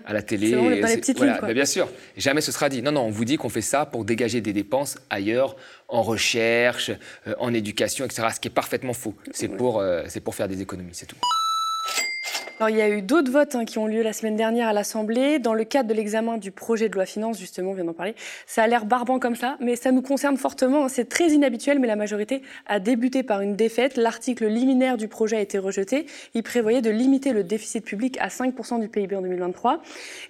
à 0.05 0.13
la 0.13 0.21
télé. 0.21 0.49
C'est 0.49 0.55
dans 0.55 0.69
les 0.69 0.97
petites 0.97 1.19
lignes. 1.19 1.53
bien 1.53 1.65
sûr, 1.65 1.89
jamais 2.15 2.41
ce 2.41 2.51
sera 2.51 2.69
dit. 2.69 2.81
Non, 2.81 2.91
non, 2.91 3.01
on 3.01 3.09
vous 3.09 3.25
dit 3.25 3.37
qu'on 3.37 3.49
fait 3.49 3.61
ça 3.61 3.85
pour 3.85 4.05
dégager 4.05 4.41
des 4.41 4.53
dépenses 4.53 4.97
ailleurs, 5.09 5.55
en 5.87 6.01
recherche, 6.01 6.91
euh, 7.27 7.35
en 7.39 7.53
éducation, 7.53 8.05
etc. 8.05 8.27
Ce 8.33 8.39
qui 8.39 8.47
est 8.47 8.51
parfaitement 8.51 8.93
faux. 8.93 9.15
C'est 9.31 9.47
pour, 9.47 9.79
euh, 9.79 10.03
c'est 10.07 10.21
pour 10.21 10.35
faire 10.35 10.47
des 10.47 10.61
économies, 10.61 10.93
c'est 10.93 11.05
tout. 11.05 11.17
Alors, 12.59 12.71
il 12.71 12.77
y 12.77 12.81
a 12.81 12.89
eu 12.89 13.03
d'autres 13.03 13.31
votes 13.31 13.53
hein, 13.53 13.65
qui 13.65 13.77
ont 13.77 13.85
lieu 13.85 14.01
la 14.01 14.13
semaine 14.13 14.35
dernière 14.35 14.67
à 14.67 14.73
l'Assemblée. 14.73 15.37
Dans 15.37 15.53
le 15.53 15.63
cadre 15.63 15.89
de 15.89 15.93
l'examen 15.93 16.39
du 16.39 16.49
projet 16.49 16.89
de 16.89 16.95
loi 16.95 17.05
finance, 17.05 17.37
justement, 17.37 17.69
on 17.69 17.73
vient 17.75 17.83
d'en 17.83 17.93
parler. 17.93 18.15
Ça 18.47 18.63
a 18.63 18.67
l'air 18.67 18.85
barbant 18.85 19.19
comme 19.19 19.35
ça, 19.35 19.57
mais 19.59 19.75
ça 19.75 19.91
nous 19.91 20.01
concerne 20.01 20.37
fortement. 20.37 20.85
Hein. 20.85 20.89
C'est 20.89 21.07
très 21.07 21.29
inhabituel, 21.29 21.77
mais 21.77 21.85
la 21.85 21.95
majorité 21.95 22.41
a 22.65 22.79
débuté 22.79 23.21
par 23.21 23.41
une 23.41 23.55
défaite. 23.55 23.95
L'article 23.95 24.47
liminaire 24.47 24.97
du 24.97 25.07
projet 25.07 25.37
a 25.37 25.41
été 25.41 25.59
rejeté. 25.59 26.07
Il 26.33 26.41
prévoyait 26.41 26.81
de 26.81 26.89
limiter 26.89 27.31
le 27.31 27.43
déficit 27.43 27.85
public 27.85 28.17
à 28.19 28.29
5% 28.29 28.79
du 28.79 28.87
PIB 28.87 29.15
en 29.15 29.21
2023. 29.21 29.83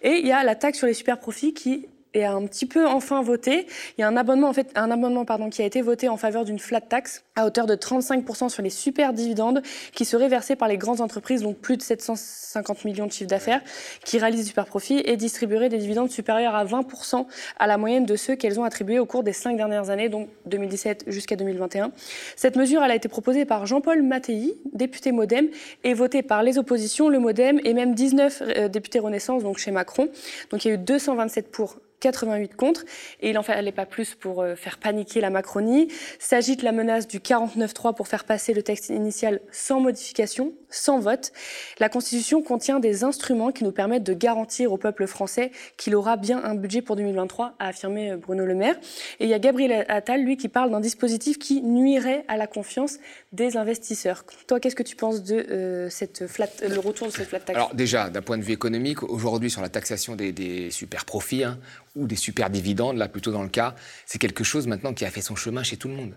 Et 0.04 0.18
il 0.20 0.28
y 0.28 0.34
a 0.34 0.44
la 0.44 0.56
taxe 0.56 0.80
sur 0.80 0.88
les 0.88 0.94
super 0.94 1.20
profits 1.20 1.54
qui 1.54 1.88
et 2.18 2.26
a 2.26 2.34
un 2.34 2.46
petit 2.46 2.66
peu 2.66 2.86
enfin 2.88 3.22
voté. 3.22 3.68
Il 3.98 4.02
y 4.02 4.04
a 4.04 4.08
un 4.08 4.18
abonnement, 4.18 4.50
en 4.50 4.54
fait, 4.54 4.72
un 4.76 4.92
amendement 4.92 5.26
pardon, 5.26 5.50
qui 5.50 5.62
a 5.62 5.66
été 5.66 5.82
voté 5.82 6.10
en 6.10 6.18
faveur 6.18 6.46
d'une 6.46 6.60
flat 6.60 6.82
tax 6.82 7.24
à 7.36 7.46
hauteur 7.46 7.68
de 7.68 7.76
35% 7.76 8.50
sur 8.50 8.64
les 8.64 8.70
super 8.70 9.14
dividendes 9.14 9.62
qui 9.94 10.06
seraient 10.06 10.28
versés 10.28 10.56
par 10.56 10.68
les 10.68 10.78
grandes 10.78 11.02
entreprises, 11.02 11.44
donc 11.44 11.58
plus 11.58 11.78
de 11.78 11.82
750 11.82 12.86
millions 12.86 13.06
de 13.06 13.12
chiffres 13.12 13.30
d'affaires, 13.30 13.62
qui 14.04 14.18
réalisent 14.18 14.48
super 14.48 14.66
profit 14.66 15.02
et 15.06 15.16
distribueraient 15.18 15.70
des 15.70 15.78
dividendes 15.78 16.10
supérieurs 16.10 16.56
à 16.56 16.66
20% 16.66 17.26
à 17.60 17.68
la 17.68 17.78
moyenne 17.78 18.06
de 18.06 18.16
ceux 18.16 18.36
qu'elles 18.36 18.60
ont 18.60 18.64
attribués 18.64 19.00
au 19.00 19.06
cours 19.06 19.24
des 19.24 19.34
cinq 19.34 19.58
dernières 19.58 19.90
années, 19.90 20.10
donc 20.10 20.30
2017 20.48 21.06
jusqu'à 21.08 21.36
2021. 21.36 21.92
Cette 22.36 22.56
mesure, 22.56 22.84
elle 22.84 22.92
a 22.92 22.96
été 22.96 23.08
proposée 23.08 23.46
par 23.46 23.66
Jean-Paul 23.66 24.02
Mattei, 24.02 24.58
député 24.74 25.12
Modem, 25.12 25.50
et 25.84 25.94
votée 25.94 26.24
par 26.24 26.44
les 26.44 26.58
oppositions, 26.58 27.10
le 27.10 27.20
Modem 27.20 27.60
et 27.64 27.74
même 27.74 27.94
19 27.94 28.42
euh, 28.42 28.68
députés 28.68 29.00
Renaissance, 29.00 29.44
donc 29.44 29.58
chez 29.58 29.72
Macron. 29.72 30.10
Donc 30.50 30.66
il 30.66 30.70
y 30.70 30.72
a 30.72 30.74
eu 30.76 30.78
227 30.78 31.52
pour 31.52 31.78
88 32.00 32.56
contre, 32.56 32.84
et 33.22 33.30
il 33.30 33.34
n'en 33.34 33.44
fallait 33.44 33.72
pas 33.72 33.86
plus 33.86 34.16
pour 34.16 34.42
euh, 34.42 34.56
faire 34.56 34.78
paniquer 34.78 35.22
la 35.22 35.30
Macronie. 35.30 35.88
S'agite 36.20 36.62
la 36.64 36.72
menace 36.72 37.08
du 37.08 37.20
49-3 37.20 37.96
pour 37.96 38.08
faire 38.08 38.24
passer 38.24 38.54
le 38.54 38.64
texte 38.64 38.90
initial 38.90 39.42
sans 39.52 39.80
modification, 39.80 40.54
sans 40.70 41.00
vote. 41.00 41.32
La 41.80 41.90
Constitution 41.90 42.42
contient 42.42 42.80
des 42.80 43.04
instruments 43.04 43.52
qui 43.52 43.64
nous 43.64 43.72
permettent 43.72 44.04
de 44.04 44.14
garantir 44.14 44.72
au 44.72 44.78
peuple 44.78 45.08
français 45.08 45.52
qu'il 45.78 45.96
aura 45.96 46.18
bien 46.18 46.44
un 46.44 46.56
budget 46.56 46.82
pour 46.82 46.96
2023, 46.96 47.56
a 47.60 47.68
affirmé 47.68 48.12
euh, 48.12 48.18
Bruno 48.18 48.46
Le 48.46 48.56
Maire. 48.56 48.76
Et 49.20 49.26
il 49.26 49.30
y 49.30 49.34
a 49.34 49.40
Gabriel 49.40 49.86
Attal, 49.90 50.22
lui, 50.22 50.38
qui 50.38 50.50
parle 50.50 50.72
d'un 50.72 50.80
dispositif 50.80 51.40
qui 51.40 51.62
nuirait 51.62 52.26
à 52.28 52.38
la 52.38 52.48
confiance 52.48 52.98
des 53.32 53.58
investisseurs. 53.58 54.24
Toi, 54.48 54.60
qu'est-ce 54.60 54.76
que 54.76 54.84
tu 54.84 54.96
penses 54.96 55.24
de 55.24 55.36
euh, 55.36 55.90
cette 55.90 56.22
le 56.62 56.80
retour 56.80 57.08
de 57.08 57.12
cette 57.12 57.28
flat 57.28 57.40
tax? 57.40 57.56
Alors 57.56 57.74
déjà, 57.74 58.10
d'un 58.10 58.22
point 58.22 58.38
de 58.38 58.44
vue 58.44 58.54
économique, 58.54 59.04
aujourd'hui 59.04 59.50
sur 59.50 59.62
la 59.62 59.70
taxation 59.70 60.16
des, 60.16 60.70
super 60.72 61.06
profits, 61.06 61.44
hein, 61.44 61.58
ou 61.98 62.08
des 62.08 62.16
super 62.16 62.50
dividendes, 62.50 62.98
là 62.98 63.08
plutôt 63.08 63.32
dans 63.32 63.44
le 63.44 63.50
cas, 63.50 63.76
c'est 64.06 64.20
quelque 64.20 64.44
chose 64.44 64.68
maintenant 64.68 64.94
qui 64.94 65.06
a 65.06 65.12
fait 65.12 65.22
son 65.22 65.36
chemin 65.36 65.64
chez 65.64 65.78
tout 65.78 65.88
le 65.88 65.96
monde 65.96 66.14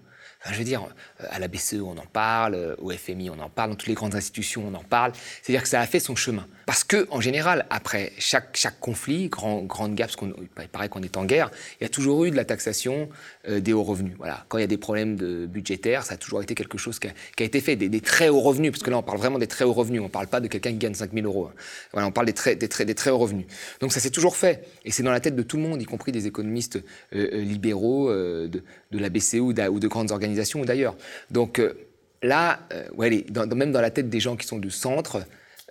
je 0.49 0.57
veux 0.57 0.65
dire, 0.65 0.83
euh, 1.21 1.27
à 1.31 1.39
la 1.39 1.49
BCE, 1.49 1.75
on 1.75 1.99
en 1.99 2.07
parle, 2.13 2.55
euh, 2.55 2.75
au 2.79 2.91
FMI, 2.91 3.29
on 3.31 3.39
en 3.39 3.51
parle, 3.51 3.71
dans 3.71 3.77
toutes 3.77 3.89
les 3.89 3.95
grandes 3.95 4.15
institutions, 4.15 4.65
on 4.67 4.75
en 4.75 4.83
parle. 4.83 5.13
C'est-à-dire 5.43 5.63
que 5.63 5.69
ça 5.69 5.81
a 5.81 5.87
fait 5.87 6.01
son 6.01 6.17
chemin. 6.17 6.47
Parce 6.65 6.83
que, 6.83 7.07
en 7.11 7.21
général, 7.21 7.67
après 7.69 8.13
chaque, 8.19 8.57
conflit, 8.81 9.29
grand, 9.29 9.63
grande 9.63 9.95
guerre, 9.95 10.07
parce 10.07 10.17
qu'on 10.17 10.33
paraît 10.73 10.89
qu'on 10.89 11.03
est 11.03 11.17
en 11.19 11.25
guerre, 11.27 11.51
il 11.81 11.85
y 11.85 11.87
a 11.87 11.91
toujours 11.91 12.25
eu 12.25 12.31
de 12.31 12.37
la 12.37 12.47
taxation 12.47 13.11
euh, 13.49 13.61
des 13.61 13.75
hauts 13.75 13.83
revenus. 13.83 14.15
Voilà. 14.17 14.47
Quand 14.49 14.57
il 14.57 14.63
y 14.63 14.65
a 14.65 14.69
des 14.69 14.79
problèmes 14.79 15.17
de 15.17 15.45
budgétaires, 15.45 16.05
ça 16.05 16.15
a 16.15 16.17
toujours 16.17 16.43
été 16.43 16.55
quelque 16.55 16.79
chose 16.79 16.99
qui 16.99 17.09
a, 17.09 17.45
été 17.45 17.61
fait. 17.61 17.77
Des, 17.77 18.01
très 18.01 18.31
hauts 18.31 18.41
revenus, 18.41 18.73
parce 18.73 18.83
que 18.83 18.91
là, 18.91 18.97
on 18.97 19.03
parle 19.03 19.19
vraiment 19.19 19.39
des 19.39 19.47
très 19.47 19.67
hauts 19.67 19.75
revenus. 19.75 20.01
On 20.01 20.05
ne 20.05 20.09
parle 20.09 20.27
pas 20.27 20.41
de 20.41 20.49
quelqu'un 20.49 20.71
qui 20.71 20.79
gagne 20.79 20.95
5 20.95 21.13
000 21.13 21.27
euros. 21.27 21.49
Hein. 21.49 21.55
Voilà, 21.93 22.09
on 22.09 22.13
parle 22.13 22.27
des 22.27 22.33
très, 22.33 23.11
hauts 23.11 23.19
revenus. 23.19 23.47
Donc 23.81 23.93
ça 23.93 24.01
s'est 24.01 24.11
toujours 24.11 24.37
fait. 24.37 24.67
Et 24.87 24.91
c'est 24.91 25.03
dans 25.03 25.13
la 25.13 25.21
tête 25.21 25.37
de 25.37 25.43
tout 25.43 25.59
le 25.59 25.65
monde, 25.65 25.83
y 25.83 25.85
compris 25.85 26.13
des 26.13 26.27
économistes 26.27 26.83
libéraux 27.13 28.11
de, 28.11 28.63
la 28.93 29.09
BCE 29.09 29.35
ou 29.35 29.53
de 29.53 29.89
grandes 29.89 30.13
organisations 30.13 30.30
ou 30.55 30.65
d'ailleurs. 30.65 30.97
Donc 31.31 31.59
euh, 31.59 31.75
là, 32.23 32.61
euh, 32.73 32.89
ouais, 32.95 33.25
même 33.55 33.73
dans 33.73 33.81
la 33.81 33.91
tête 33.91 34.09
des 34.09 34.21
gens 34.21 34.37
qui 34.37 34.47
sont 34.47 34.59
du 34.59 34.71
centre, 34.71 35.25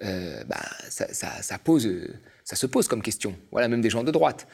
euh, 0.04 0.44
bah, 0.46 0.62
ça, 0.90 1.58
pose, 1.58 1.90
ça 2.44 2.56
se 2.56 2.66
pose 2.66 2.88
comme 2.88 3.02
question. 3.02 3.36
Voilà, 3.52 3.68
même 3.68 3.82
des 3.82 3.90
gens 3.90 4.04
de 4.04 4.12
droite. 4.12 4.48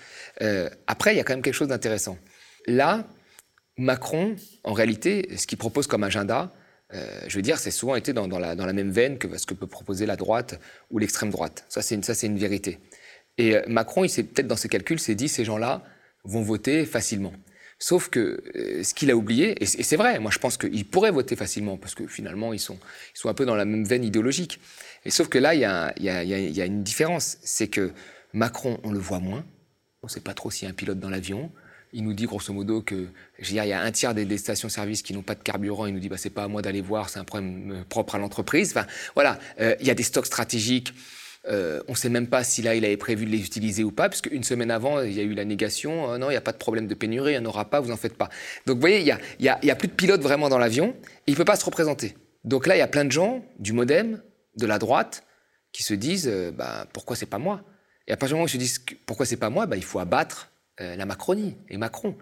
après, 0.87 1.13
il 1.13 1.17
y 1.17 1.19
a 1.19 1.23
quand 1.23 1.33
même 1.33 1.43
quelque 1.43 1.53
chose 1.53 1.67
d'intéressant. 1.67 2.17
Là, 2.67 3.07
Macron, 3.77 4.35
en 4.63 4.73
réalité, 4.73 5.29
ce 5.37 5.45
qu'il 5.45 5.57
propose 5.57 5.87
comme 5.87 6.03
agenda, 6.03 6.51
je 6.91 7.35
veux 7.35 7.41
dire, 7.41 7.59
c'est 7.59 7.71
souvent 7.71 7.95
été 7.95 8.13
dans, 8.13 8.27
la, 8.27 8.73
même 8.73 8.91
veine 8.91 9.17
que 9.17 9.37
ce 9.37 9.45
que 9.45 9.53
peut 9.53 9.67
proposer 9.67 10.05
la 10.05 10.15
droite 10.15 10.59
ou 10.89 10.97
l'extrême 10.97 11.29
droite. 11.29 11.65
Ça, 11.69 11.81
c'est 11.81 11.95
une, 11.95 12.37
vérité. 12.37 12.79
Et 13.37 13.57
Macron, 13.67 14.03
il 14.03 14.09
s'est 14.09 14.23
peut-être 14.23 14.47
dans 14.47 14.55
ses 14.55 14.69
calculs, 14.69 14.99
s'est 14.99 15.15
dit, 15.15 15.27
ces 15.27 15.45
gens-là 15.45 15.83
vont 16.25 16.41
voter 16.41 16.85
facilement. 16.85 17.33
Sauf 17.77 18.09
que 18.09 18.41
euh, 18.55 18.83
ce 18.83 18.93
qu'il 18.93 19.11
a 19.11 19.15
oublié, 19.15 19.61
et 19.61 19.65
c'est 19.65 19.97
vrai, 19.97 20.19
moi 20.19 20.31
je 20.31 20.39
pense 20.39 20.57
qu'ils 20.57 20.85
pourraient 20.85 21.11
voter 21.11 21.35
facilement, 21.35 21.77
parce 21.77 21.93
que 21.93 22.07
finalement 22.07 22.53
ils 22.53 22.59
sont, 22.59 22.79
ils 23.13 23.19
sont 23.19 23.29
un 23.29 23.33
peu 23.33 23.45
dans 23.45 23.55
la 23.55 23.65
même 23.65 23.85
veine 23.85 24.03
idéologique. 24.03 24.59
Et 25.03 25.11
sauf 25.11 25.27
que 25.27 25.38
là, 25.38 25.53
il 25.53 25.61
y 25.61 25.65
a, 25.65 25.93
y, 25.99 26.09
a, 26.09 26.23
y 26.23 26.61
a, 26.61 26.65
une 26.65 26.83
différence, 26.83 27.38
c'est 27.43 27.67
que 27.67 27.91
Macron, 28.33 28.79
on 28.83 28.91
le 28.91 28.99
voit 28.99 29.19
moins, 29.19 29.45
on 30.01 30.07
ne 30.07 30.11
sait 30.11 30.21
pas 30.21 30.33
trop 30.33 30.49
s'il 30.49 30.63
y 30.63 30.67
a 30.67 30.71
un 30.71 30.73
pilote 30.73 30.99
dans 30.99 31.09
l'avion, 31.09 31.51
il 31.95 32.03
nous 32.03 32.13
dit 32.13 32.25
grosso 32.25 32.53
modo 32.53 32.81
que 32.81 33.07
il 33.39 33.53
y 33.53 33.59
a 33.59 33.81
un 33.81 33.91
tiers 33.91 34.13
des, 34.13 34.38
stations-service 34.38 35.01
qui 35.01 35.13
n'ont 35.13 35.21
pas 35.21 35.33
de 35.33 35.41
carburant. 35.41 35.85
Il 35.85 35.93
nous 35.93 35.99
dit 35.99 36.09
bah 36.09 36.17
c'est 36.17 36.29
pas 36.29 36.43
à 36.43 36.47
moi 36.49 36.61
d'aller 36.61 36.81
voir, 36.81 37.09
c'est 37.09 37.19
un 37.19 37.23
problème 37.23 37.71
euh, 37.71 37.83
propre 37.88 38.15
à 38.15 38.17
l'entreprise. 38.17 38.71
Enfin 38.71 38.85
voilà, 39.13 39.39
euh, 39.61 39.75
il 39.79 39.88
y 39.88 39.89
a 39.89 39.95
des 39.95 40.03
stocks 40.03 40.25
stratégiques. 40.25 40.93
Euh, 41.47 41.81
on 41.88 41.91
ne 41.91 41.97
sait 41.97 42.10
même 42.10 42.27
pas 42.27 42.43
si 42.43 42.62
là 42.62 42.73
il 42.73 42.84
avait 42.86 42.97
prévu 42.97 43.25
de 43.25 43.31
les 43.31 43.45
utiliser 43.45 43.84
ou 43.84 43.91
pas, 43.91 44.10
parce 44.10 44.21
qu'une 44.21 44.43
semaine 44.43 44.71
avant 44.71 45.01
il 45.01 45.13
y 45.13 45.19
a 45.19 45.23
eu 45.23 45.34
la 45.34 45.45
négation. 45.45 46.17
non, 46.17 46.29
il 46.29 46.34
n'y 46.34 46.38
a 46.38 46.41
pas 46.41 46.51
de 46.51 46.58
problème 46.58 46.88
de 46.88 46.95
pénurie, 46.95 47.34
il 47.34 47.39
n'y 47.39 47.45
en 47.45 47.49
aura 47.49 47.69
pas, 47.69 47.79
vous 47.79 47.91
en 47.91 47.97
faites 47.97 48.17
pas. 48.17 48.29
Donc 48.65 48.75
vous 48.75 48.81
voyez, 48.81 48.99
il 48.99 49.17
n'y 49.39 49.49
a, 49.49 49.60
a, 49.62 49.75
plus 49.75 49.88
de 49.88 49.93
pilote 49.93 50.21
vraiment 50.21 50.49
dans 50.49 50.58
l'avion. 50.58 50.95
Il 51.27 51.31
ne 51.31 51.38
peut 51.38 51.45
pas 51.45 51.55
se 51.55 51.65
représenter. 51.65 52.15
Donc 52.43 52.67
là, 52.67 52.75
il 52.75 52.79
y 52.79 52.84
a 52.84 52.88
plein 52.88 53.05
de 53.05 53.12
gens 53.12 53.45
du 53.60 53.73
MoDem, 53.73 54.21
de 54.58 54.65
la 54.65 54.79
droite, 54.79 55.23
qui 55.71 55.84
se 55.84 55.93
disent 55.93 56.31
bah, 56.55 56.88
pourquoi 56.93 57.15
c'est 57.15 57.25
pas 57.25 57.39
moi? 57.39 57.62
Et 58.08 58.12
à 58.12 58.17
partir 58.17 58.36
du 58.36 58.38
moment 58.38 58.45
où 58.45 58.47
ils 58.47 58.51
se 58.51 58.58
disent 58.58 58.86
pourquoi 59.05 59.25
c'est 59.25 59.38
pas 59.38 59.49
moi, 59.49 59.65
bah, 59.65 59.77
il 59.77 59.84
faut 59.84 59.99
abattre 59.99 60.51
euh, 60.81 60.95
la 60.95 61.05
Macronie 61.05 61.55
et 61.69 61.77
Macron. 61.77 62.15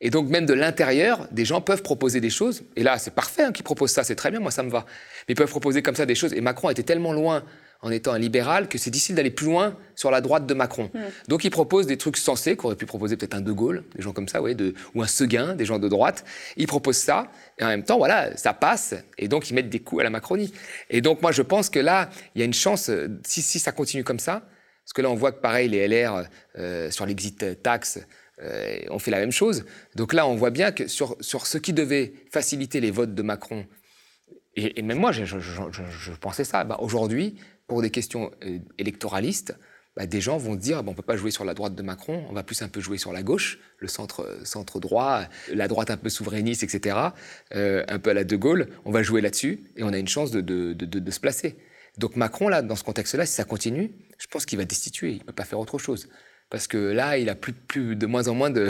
Et 0.00 0.10
donc 0.10 0.28
même 0.28 0.46
de 0.46 0.54
l'intérieur, 0.54 1.28
des 1.30 1.44
gens 1.44 1.60
peuvent 1.60 1.82
proposer 1.82 2.20
des 2.20 2.30
choses. 2.30 2.64
Et 2.74 2.82
là, 2.82 2.98
c'est 2.98 3.14
parfait 3.14 3.44
hein, 3.44 3.52
qu'ils 3.52 3.62
proposent 3.62 3.92
ça, 3.92 4.02
c'est 4.02 4.16
très 4.16 4.32
bien, 4.32 4.40
moi 4.40 4.50
ça 4.50 4.64
me 4.64 4.70
va. 4.70 4.84
Mais 5.28 5.34
ils 5.34 5.36
peuvent 5.36 5.50
proposer 5.50 5.82
comme 5.82 5.94
ça 5.94 6.04
des 6.04 6.16
choses. 6.16 6.32
Et 6.34 6.40
Macron 6.40 6.68
était 6.70 6.82
tellement 6.82 7.12
loin 7.12 7.44
en 7.82 7.90
étant 7.90 8.12
un 8.12 8.18
libéral 8.18 8.68
que 8.68 8.78
c'est 8.78 8.90
difficile 8.90 9.16
d'aller 9.16 9.30
plus 9.30 9.46
loin 9.46 9.76
sur 9.96 10.10
la 10.10 10.20
droite 10.20 10.46
de 10.46 10.54
Macron. 10.54 10.90
Mm. 10.94 11.00
Donc 11.28 11.44
il 11.44 11.50
propose 11.50 11.86
des 11.86 11.98
trucs 11.98 12.16
sensés 12.16 12.56
qu'aurait 12.56 12.76
pu 12.76 12.86
proposer 12.86 13.16
peut-être 13.16 13.34
un 13.34 13.40
De 13.40 13.52
Gaulle, 13.52 13.84
des 13.96 14.02
gens 14.02 14.12
comme 14.12 14.28
ça, 14.28 14.40
ouais, 14.40 14.54
de, 14.54 14.74
ou 14.94 15.02
un 15.02 15.06
Seguin, 15.06 15.54
des 15.54 15.64
gens 15.64 15.78
de 15.78 15.88
droite. 15.88 16.24
Il 16.56 16.66
propose 16.68 16.96
ça, 16.96 17.30
et 17.58 17.64
en 17.64 17.68
même 17.68 17.84
temps, 17.84 17.98
voilà, 17.98 18.36
ça 18.36 18.54
passe, 18.54 18.94
et 19.18 19.28
donc 19.28 19.50
ils 19.50 19.54
mettent 19.54 19.68
des 19.68 19.80
coups 19.80 20.00
à 20.00 20.04
la 20.04 20.10
Macronie. 20.10 20.52
Et 20.90 21.00
donc 21.00 21.20
moi 21.22 21.32
je 21.32 21.42
pense 21.42 21.68
que 21.70 21.80
là, 21.80 22.08
il 22.34 22.38
y 22.38 22.42
a 22.42 22.44
une 22.44 22.54
chance, 22.54 22.90
si, 23.26 23.42
si 23.42 23.58
ça 23.58 23.72
continue 23.72 24.04
comme 24.04 24.20
ça, 24.20 24.46
parce 24.84 24.94
que 24.94 25.02
là, 25.02 25.10
on 25.10 25.14
voit 25.14 25.32
que 25.32 25.40
pareil, 25.40 25.68
les 25.68 25.86
LR 25.86 26.24
euh, 26.58 26.90
sur 26.90 27.06
l'exit 27.06 27.62
tax 27.62 28.00
euh, 28.42 28.78
ont 28.90 28.98
fait 28.98 29.12
la 29.12 29.20
même 29.20 29.30
chose. 29.30 29.64
Donc 29.94 30.12
là, 30.12 30.26
on 30.26 30.34
voit 30.34 30.50
bien 30.50 30.72
que 30.72 30.88
sur, 30.88 31.16
sur 31.20 31.46
ce 31.46 31.58
qui 31.58 31.72
devait 31.72 32.14
faciliter 32.32 32.80
les 32.80 32.90
votes 32.90 33.14
de 33.14 33.22
Macron, 33.22 33.66
et, 34.54 34.82
même 34.82 34.98
moi, 34.98 35.12
je, 35.12 36.10
pensais 36.20 36.44
ça, 36.44 36.64
bah, 36.64 36.76
aujourd'hui, 36.80 37.36
pour 37.72 37.80
des 37.80 37.90
questions 37.90 38.30
euh, 38.44 38.58
électoralistes, 38.76 39.56
bah, 39.96 40.04
des 40.04 40.20
gens 40.20 40.36
vont 40.36 40.56
dire 40.56 40.82
bon, 40.82 40.90
on 40.90 40.92
ne 40.92 40.96
peut 40.96 41.02
pas 41.02 41.16
jouer 41.16 41.30
sur 41.30 41.44
la 41.46 41.54
droite 41.54 41.74
de 41.74 41.82
Macron, 41.82 42.22
on 42.28 42.34
va 42.34 42.42
plus 42.42 42.60
un 42.60 42.68
peu 42.68 42.80
jouer 42.80 42.98
sur 42.98 43.14
la 43.14 43.22
gauche, 43.22 43.58
le 43.78 43.88
centre, 43.88 44.40
centre 44.44 44.78
droit, 44.78 45.22
la 45.50 45.68
droite 45.68 45.90
un 45.90 45.96
peu 45.96 46.10
souverainiste, 46.10 46.62
etc., 46.62 46.96
un 47.50 47.98
peu 47.98 48.10
à 48.10 48.14
la 48.14 48.24
De 48.24 48.36
Gaulle, 48.36 48.68
on 48.84 48.90
va 48.90 49.02
jouer 49.02 49.22
là-dessus 49.22 49.64
et 49.76 49.84
on 49.84 49.92
a 49.94 49.96
une 49.96 50.08
chance 50.08 50.32
de 50.32 51.10
se 51.10 51.20
placer. 51.20 51.56
Donc 51.96 52.16
Macron, 52.16 52.48
là, 52.48 52.60
dans 52.60 52.76
ce 52.76 52.84
contexte-là, 52.84 53.24
si 53.24 53.32
ça 53.32 53.44
continue, 53.44 53.92
je 54.18 54.26
pense 54.26 54.46
qu'il 54.46 54.58
va 54.58 54.66
destituer. 54.66 55.12
Il 55.12 55.18
ne 55.18 55.24
peut 55.24 55.32
pas 55.32 55.44
faire 55.44 55.58
autre 55.58 55.78
chose. 55.78 56.08
Parce 56.52 56.66
que 56.66 56.76
là, 56.76 57.16
il 57.16 57.30
a 57.30 57.34
plus, 57.34 57.96
de 57.96 58.06
moins 58.06 58.28
en 58.28 58.34
moins 58.34 58.50
de, 58.50 58.68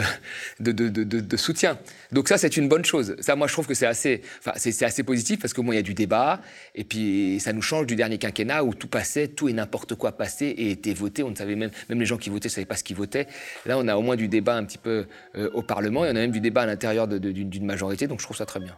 soutien. 1.35 1.77
Donc 2.13 2.29
ça, 2.29 2.37
c'est 2.37 2.55
une 2.55 2.69
bonne 2.69 2.85
chose. 2.85 3.17
Ça, 3.19 3.35
moi, 3.35 3.47
je 3.47 3.51
trouve 3.51 3.67
que 3.67 3.73
c'est 3.73 3.85
assez, 3.85 4.21
enfin, 4.39 4.53
c'est, 4.55 4.85
assez 4.85 5.03
positif 5.03 5.41
parce 5.41 5.53
qu'au 5.53 5.63
moins, 5.63 5.75
il 5.75 5.79
y 5.79 5.81
a 5.81 5.83
du 5.83 5.93
débat. 5.93 6.39
Et 6.75 6.85
puis, 6.85 7.41
ça 7.41 7.51
nous 7.51 7.61
change 7.61 7.85
du 7.85 7.97
dernier 7.97 8.17
quinquennat 8.17 8.63
où 8.63 8.73
tout 8.73 8.87
passait, 8.87 9.27
tout 9.27 9.49
et 9.49 9.53
n'importe 9.53 9.95
quoi 9.95 10.13
passait 10.13 10.47
et 10.47 10.71
était 10.71 10.93
voté. 10.93 11.23
On 11.23 11.31
ne 11.31 11.35
savait 11.35 11.55
même, 11.55 11.71
même 11.89 11.99
les 11.99 12.05
gens 12.05 12.17
qui 12.17 12.29
votaient 12.29 12.47
ne 12.47 12.53
savaient 12.53 12.65
pas 12.65 12.77
ce 12.77 12.85
qu'ils 12.85 12.95
votaient. 12.95 13.27
Là, 13.65 13.77
on 13.77 13.85
a 13.89 13.97
au 13.97 14.01
moins 14.01 14.15
du 14.15 14.29
débat 14.29 14.55
un 14.55 14.63
petit 14.63 14.77
peu 14.77 15.05
euh, 15.35 15.49
au 15.53 15.61
Parlement 15.61 16.05
et 16.05 16.07
on 16.07 16.11
a 16.11 16.13
même 16.13 16.31
du 16.31 16.39
débat 16.39 16.61
à 16.61 16.65
l'intérieur 16.65 17.09
d'une 17.09 17.65
majorité. 17.65 18.07
Donc 18.07 18.21
je 18.21 18.23
trouve 18.23 18.37
ça 18.37 18.45
très 18.45 18.61
bien. 18.61 18.77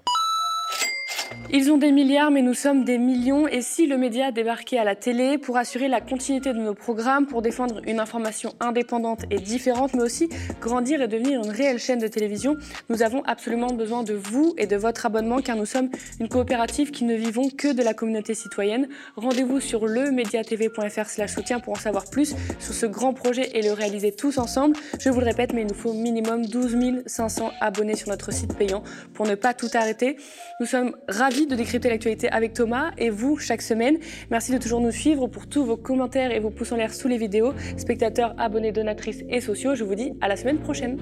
Ils 1.52 1.72
ont 1.72 1.78
des 1.78 1.92
milliards, 1.92 2.32
mais 2.32 2.42
nous 2.42 2.54
sommes 2.54 2.84
des 2.84 2.98
millions. 2.98 3.48
Et 3.48 3.62
si 3.62 3.86
le 3.86 3.98
média 3.98 4.32
débarquait 4.32 4.78
à 4.78 4.84
la 4.84 4.96
télé 4.96 5.38
pour 5.38 5.58
assurer 5.58 5.88
la 5.88 6.02
continuité 6.02 6.54
de 6.54 6.60
nos 6.60 6.74
programmes, 6.74 7.28
pour 7.28 7.42
défendre 7.42 7.82
une 7.86 8.00
information 8.00 8.54
indépendante 8.60 9.26
et 9.32 9.38
différente, 9.38 9.94
mais 9.94 10.02
aussi 10.02 10.30
grandir 10.60 11.02
et 11.02 11.08
devenir 11.08 11.42
une 11.42 11.50
réelle 11.50 11.80
chaîne 11.80 12.00
de 12.00 12.08
télévision, 12.08 12.58
nous 12.90 13.04
avons 13.04 13.24
absolument 13.26 13.68
besoin 13.68 14.04
de 14.04 14.14
vous 14.14 14.54
et 14.58 14.68
de 14.68 14.76
votre 14.76 15.06
abonnement, 15.06 15.40
car 15.40 15.56
nous 15.56 15.66
sommes 15.66 15.90
une 16.20 16.30
coopérative 16.30 16.92
qui 16.92 17.04
ne 17.04 17.16
vivons 17.16 17.50
que 17.50 17.74
de 17.74 17.84
la 17.84 17.94
communauté 17.94 18.34
citoyenne. 18.34 18.88
Rendez-vous 19.16 19.60
sur 19.60 19.86
lemediatv.fr/slash 19.86 21.34
soutien 21.34 21.60
pour 21.60 21.74
en 21.74 21.80
savoir 21.80 22.06
plus 22.10 22.36
sur 22.60 22.74
ce 22.74 22.86
grand 22.86 23.14
projet 23.14 23.52
et 23.54 23.62
le 23.62 23.72
réaliser 23.72 24.12
tous 24.12 24.38
ensemble. 24.38 24.76
Je 25.00 25.10
vous 25.10 25.20
le 25.20 25.26
répète, 25.26 25.54
mais 25.54 25.62
il 25.62 25.68
nous 25.68 25.76
faut 25.76 25.94
minimum 25.94 26.46
12 26.46 27.04
500 27.06 27.52
abonnés 27.62 27.96
sur 27.96 28.10
notre 28.10 28.32
site 28.32 28.58
payant 28.58 28.84
pour 29.14 29.28
ne 29.28 29.36
pas 29.36 29.54
tout 29.54 29.70
arrêter. 29.74 30.18
Nous 30.60 30.66
sommes 30.66 30.96
ravis 31.08 31.25
de 31.26 31.56
décrypter 31.56 31.90
l'actualité 31.90 32.30
avec 32.30 32.54
Thomas 32.54 32.92
et 33.00 33.10
vous 33.10 33.38
chaque 33.38 33.64
semaine. 33.64 33.98
Merci 34.30 34.52
de 34.52 34.60
toujours 34.60 34.80
nous 34.80 34.92
suivre 34.92 35.26
pour 35.26 35.48
tous 35.48 35.66
vos 35.66 35.76
commentaires 35.76 36.32
et 36.32 36.40
vos 36.40 36.52
pouces 36.52 36.72
en 36.72 36.76
l'air 36.76 36.94
sous 36.94 37.08
les 37.08 37.18
vidéos. 37.18 37.54
Spectateurs, 37.78 38.36
abonnés, 38.38 38.72
donatrices 38.72 39.24
et 39.28 39.42
sociaux, 39.42 39.74
je 39.74 39.84
vous 39.84 39.96
dis 39.96 40.14
à 40.22 40.28
la 40.28 40.36
semaine 40.36 40.60
prochaine. 40.60 41.00